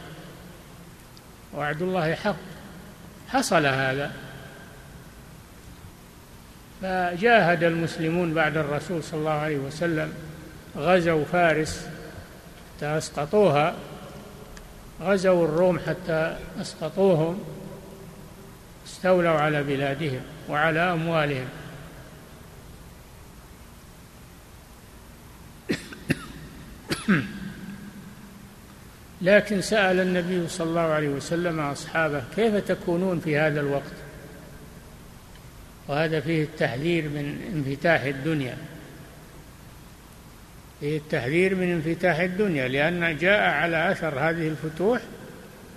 وعد 1.54 1.82
الله 1.82 2.14
حق. 2.14 2.36
حصل 3.28 3.66
هذا. 3.66 4.12
فجاهد 6.84 7.64
المسلمون 7.64 8.34
بعد 8.34 8.56
الرسول 8.56 9.02
صلى 9.02 9.20
الله 9.20 9.30
عليه 9.30 9.56
وسلم 9.56 10.12
غزوا 10.76 11.24
فارس 11.24 11.86
حتى 12.76 12.98
أسقطوها 12.98 13.74
غزوا 15.02 15.44
الروم 15.44 15.78
حتى 15.78 16.36
أسقطوهم 16.60 17.44
استولوا 18.86 19.30
على 19.30 19.62
بلادهم 19.62 20.20
وعلى 20.48 20.80
أموالهم. 20.80 21.48
لكن 29.22 29.60
سأل 29.60 30.00
النبي 30.00 30.48
صلى 30.48 30.66
الله 30.66 30.80
عليه 30.80 31.08
وسلم 31.08 31.60
أصحابه 31.60 32.24
كيف 32.36 32.54
تكونون 32.54 33.20
في 33.20 33.38
هذا 33.38 33.60
الوقت؟ 33.60 34.03
وهذا 35.88 36.20
فيه 36.20 36.42
التحذير 36.42 37.08
من 37.08 37.52
انفتاح 37.54 38.02
الدنيا. 38.02 38.56
فيه 40.80 40.98
التحذير 40.98 41.54
من 41.54 41.72
انفتاح 41.72 42.18
الدنيا 42.18 42.68
لأن 42.68 43.16
جاء 43.16 43.40
على 43.40 43.92
أثر 43.92 44.18
هذه 44.18 44.48
الفتوح 44.48 45.00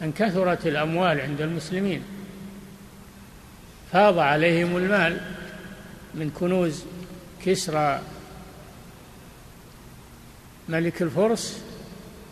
أن 0.02 0.12
كثرت 0.12 0.68
الأموال 0.68 1.22
عند 1.22 1.42
المسلمين. 1.42 2.04
فاض 3.92 4.20
عليهم 4.20 4.78
المال 4.78 5.22
من 6.14 6.30
كنوز 6.30 6.84
كسرى 7.46 8.02
ملك 10.70 11.02
الفرس 11.02 11.64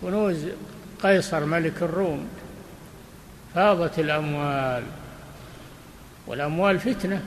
كنوز 0.01 0.45
قيصر 1.03 1.45
ملك 1.45 1.81
الروم. 1.81 2.27
فاضت 3.55 3.99
الأموال 3.99 4.83
والأموال 6.27 6.79
فتنة. 6.79 7.21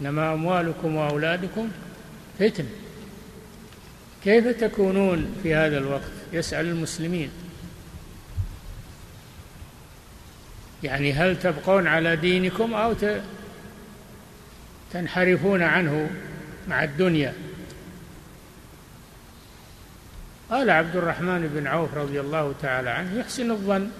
إنما 0.00 0.32
أموالكم 0.34 0.96
وأولادكم 0.96 1.68
فتنة. 2.38 2.68
كيف 4.24 4.46
تكونون 4.46 5.36
في 5.42 5.54
هذا 5.54 5.78
الوقت؟ 5.78 6.10
يسأل 6.32 6.66
المسلمين. 6.66 7.30
يعني 10.82 11.12
هل 11.12 11.38
تبقون 11.38 11.86
على 11.86 12.16
دينكم 12.16 12.74
أو 12.74 12.94
تنحرفون 14.92 15.62
عنه 15.62 16.10
مع 16.68 16.84
الدنيا؟ 16.84 17.34
قال 20.50 20.70
عبد 20.70 20.96
الرحمن 20.96 21.50
بن 21.54 21.66
عوف 21.66 21.94
رضي 21.94 22.20
الله 22.20 22.54
تعالى 22.62 22.90
عنه 22.90 23.18
يحسن 23.18 23.50
الظن. 23.50 23.90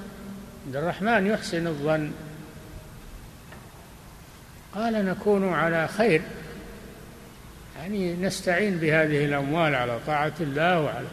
عبد 0.66 0.76
الرحمن 0.76 1.26
يحسن 1.26 1.66
الظن. 1.66 2.12
قال 4.76 5.04
نكون 5.04 5.52
على 5.52 5.88
خير. 5.88 6.22
يعني 7.78 8.14
نستعين 8.14 8.76
بهذه 8.76 9.24
الأموال 9.24 9.74
على 9.74 9.98
طاعة 10.06 10.32
الله 10.40 10.80
وعلى 10.80 11.06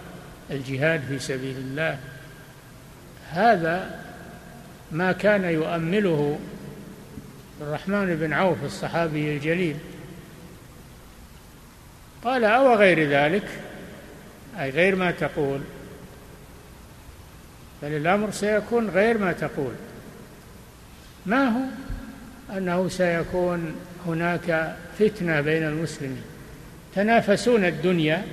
الجهاد 0.52 1.02
في 1.08 1.20
سبيل 1.20 1.58
الله. 1.58 1.98
هذا 3.32 4.04
ما 4.92 5.12
كان 5.12 5.44
يؤمله 5.44 6.40
الرحمن 7.62 8.16
بن 8.16 8.34
عوف 8.34 8.64
الصحابي 8.64 9.38
الجليل. 9.38 9.76
قال 12.24 12.44
أو 12.44 12.76
غير 12.76 13.10
ذلك؟ 13.10 13.48
أي 14.60 14.70
غير 14.70 14.96
ما 14.96 15.12
تقول. 15.12 15.62
بل 17.82 17.92
الأمر 17.92 18.32
سيكون 18.32 18.90
غير 18.90 19.18
ما 19.18 19.34
تقول. 19.34 19.74
ما 21.26 21.48
هو؟ 21.48 21.62
أنه 22.58 22.90
سيكون 22.90 23.76
هناك 24.06 24.76
فتنة 25.00 25.42
بين 25.42 25.64
المسلمين. 25.64 26.22
تنافسون 26.96 27.66
الدنيا 27.66 28.26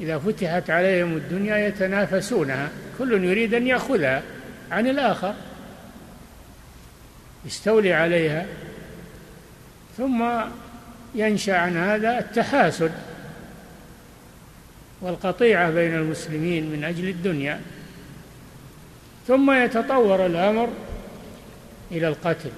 إذا 0.00 0.18
فتحت 0.18 0.70
عليهم 0.70 1.16
الدنيا 1.16 1.56
يتنافسونها. 1.56 2.68
كل 2.98 3.24
يريد 3.24 3.54
أن 3.54 3.66
يأخذها 3.66 4.22
عن 4.70 4.86
الآخر 4.86 5.34
يستولي 7.46 7.92
عليها. 7.92 8.46
ثم 9.96 10.24
ينشأ 11.14 11.56
عن 11.56 11.76
هذا 11.76 12.18
التحاسد 12.18 12.92
والقطيعة 15.00 15.70
بين 15.70 15.94
المسلمين 15.94 16.70
من 16.70 16.84
أجل 16.84 17.08
الدنيا. 17.08 17.60
ثم 19.28 19.50
يتطور 19.50 20.26
الأمر 20.26 20.68
إلى 21.90 22.08
القتل. 22.08 22.50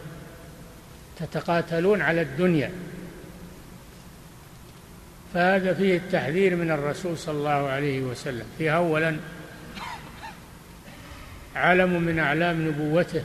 تتقاتلون 1.19 2.03
على 2.03 2.23
الدنيا. 2.23 2.71
فهذا 5.35 5.75
فيه 5.75 5.97
التحذير 5.97 6.57
من 6.57 6.71
الرسول 6.71 7.19
صلى 7.19 7.39
الله 7.39 7.51
عليه 7.51 8.01
وسلم. 8.01 8.45
فيه 8.59 8.77
اولا 8.77 9.17
علم 11.57 12.03
من 12.03 12.19
أعلام 12.19 12.69
نبوته 12.69 13.23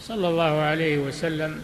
صلى 0.00 0.28
الله 0.28 0.60
عليه 0.60 0.98
وسلم 0.98 1.60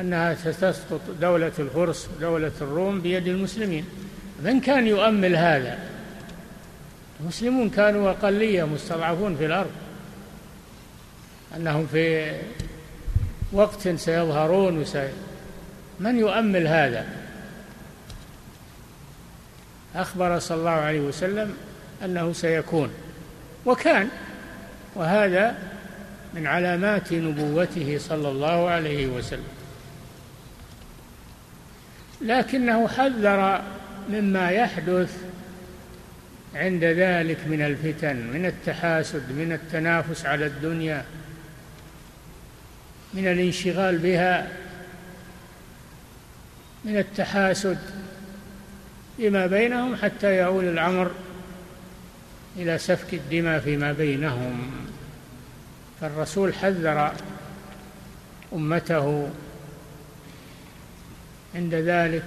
أنها 0.00 0.34
ستسقط 0.34 1.00
دولة 1.20 1.52
الفرس 1.58 2.08
دولة 2.20 2.52
الروم 2.60 3.00
بيد 3.00 3.28
المسلمين. 3.28 3.84
من 4.42 4.60
كان 4.60 4.86
يؤمل 4.86 5.36
هذا؟ 5.36 5.78
المسلمون 7.20 7.70
كانوا 7.70 8.10
أقلية 8.10 8.64
مستضعفون 8.64 9.36
في 9.36 9.46
الأرض. 9.46 9.70
أنهم 11.56 11.86
في 11.86 12.32
وقت 13.54 13.88
سيظهرون 13.88 14.78
وسي 14.78 15.08
من 16.00 16.18
يؤمل 16.18 16.66
هذا؟ 16.66 17.06
أخبر 19.94 20.38
صلى 20.38 20.58
الله 20.58 20.70
عليه 20.70 21.00
وسلم 21.00 21.56
أنه 22.04 22.32
سيكون. 22.32 22.90
وكان 23.66 24.08
وهذا 24.94 25.58
من 26.34 26.46
علامات 26.46 27.12
نبوته 27.12 27.98
صلى 27.98 28.28
الله 28.28 28.70
عليه 28.70 29.06
وسلم. 29.06 29.48
لكنه 32.20 32.88
حذر 32.88 33.62
مما 34.08 34.50
يحدث 34.50 35.16
عند 36.54 36.84
ذلك 36.84 37.38
من 37.46 37.62
الفتن 37.62 38.16
من 38.16 38.46
التحاسد 38.46 39.32
من 39.32 39.52
التنافس 39.52 40.26
على 40.26 40.46
الدنيا. 40.46 41.04
من 43.14 43.28
الانشغال 43.28 43.98
بها 43.98 44.48
من 46.84 46.98
التحاسد 46.98 47.78
فيما 49.16 49.46
بينهم 49.46 49.96
حتى 49.96 50.38
يؤول 50.38 50.64
الأمر 50.64 51.10
إلى 52.56 52.78
سفك 52.78 53.14
الدماء 53.14 53.60
فيما 53.60 53.92
بينهم. 53.92 54.70
فالرسول 56.00 56.54
حذر 56.54 57.12
أمته 58.52 59.30
عند 61.54 61.74
ذلك 61.74 62.24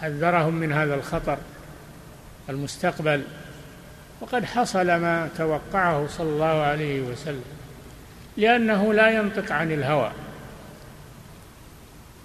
حذرهم 0.00 0.54
من 0.54 0.72
هذا 0.72 0.94
الخطر 0.94 1.38
المستقبل. 2.48 3.22
وقد 4.20 4.44
حصل 4.44 4.86
ما 4.86 5.28
توقعه 5.38 6.06
صلى 6.06 6.28
الله 6.28 6.62
عليه 6.62 7.00
وسلم. 7.00 7.55
لأنه 8.36 8.94
لا 8.94 9.10
ينطق 9.10 9.52
عن 9.52 9.72
الهوى. 9.72 10.12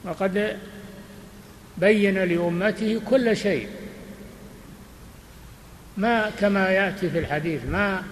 وقد 0.03 0.57
بين 1.78 2.18
لأمته 2.18 3.01
كل 3.09 3.38
شيء. 3.38 3.68
ما 5.97 6.32
كما 6.39 6.70
يأتي 6.70 7.09
في 7.09 7.20
الحديث 7.20 7.66
ما 7.66 8.03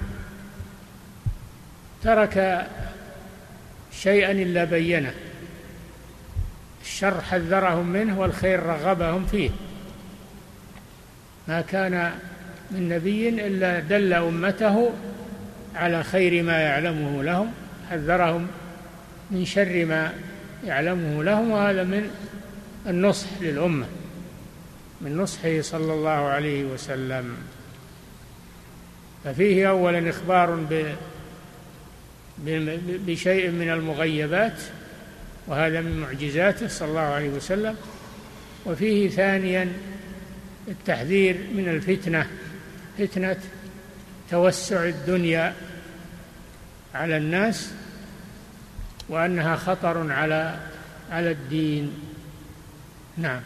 ترك 2.04 2.68
شيئا 3.92 4.32
إلا 4.32 4.64
بينه. 4.64 5.14
الشر 6.82 7.22
حذرهم 7.22 7.88
منه 7.88 8.20
والخير 8.20 8.64
رغبهم 8.64 9.26
فيه. 9.26 9.50
ما 11.48 11.62
كان 11.62 12.12
من 12.72 12.90
نبي 12.90 13.30
إلا 13.30 13.80
دل 13.80 14.14
أمته 14.14 14.92
على 15.76 16.04
خير 16.04 16.44
ما 16.44 16.60
يعلمه 16.60 17.24
لهم. 17.24 17.54
حذرهم 17.90 18.48
من 19.32 19.46
شر 19.46 19.86
ما 19.86 20.14
يعلمه 20.66 21.24
لهم 21.24 21.52
وهذا 21.52 21.84
من 21.84 22.12
النصح 22.88 23.28
للأمة 23.42 23.86
من 25.02 25.18
نصحه 25.18 25.62
صلى 25.62 25.94
الله 25.94 26.10
عليه 26.10 26.64
وسلم. 26.64 27.36
ففيه 29.24 29.70
أولا 29.70 30.10
إخبار 30.10 30.66
بشيء 33.08 33.52
من 33.52 33.70
المغيبات 33.70 34.62
وهذا 35.48 35.82
من 35.82 36.00
معجزاته 36.00 36.68
صلى 36.68 36.88
الله 36.88 37.00
عليه 37.00 37.30
وسلم. 37.30 37.76
وفيه 38.66 39.10
ثانيا 39.10 39.74
التحذير 40.68 41.38
من 41.56 41.70
الفتنة 41.70 42.28
فتنة 42.98 43.38
توسع 44.32 44.84
الدنيا 44.84 45.54
على 46.96 47.18
الناس 47.18 47.72
وأنها 49.10 49.56
خطر 49.56 50.12
على 50.12 50.60
على 51.12 51.32
الدين. 51.32 51.94
نعم. 53.18 53.42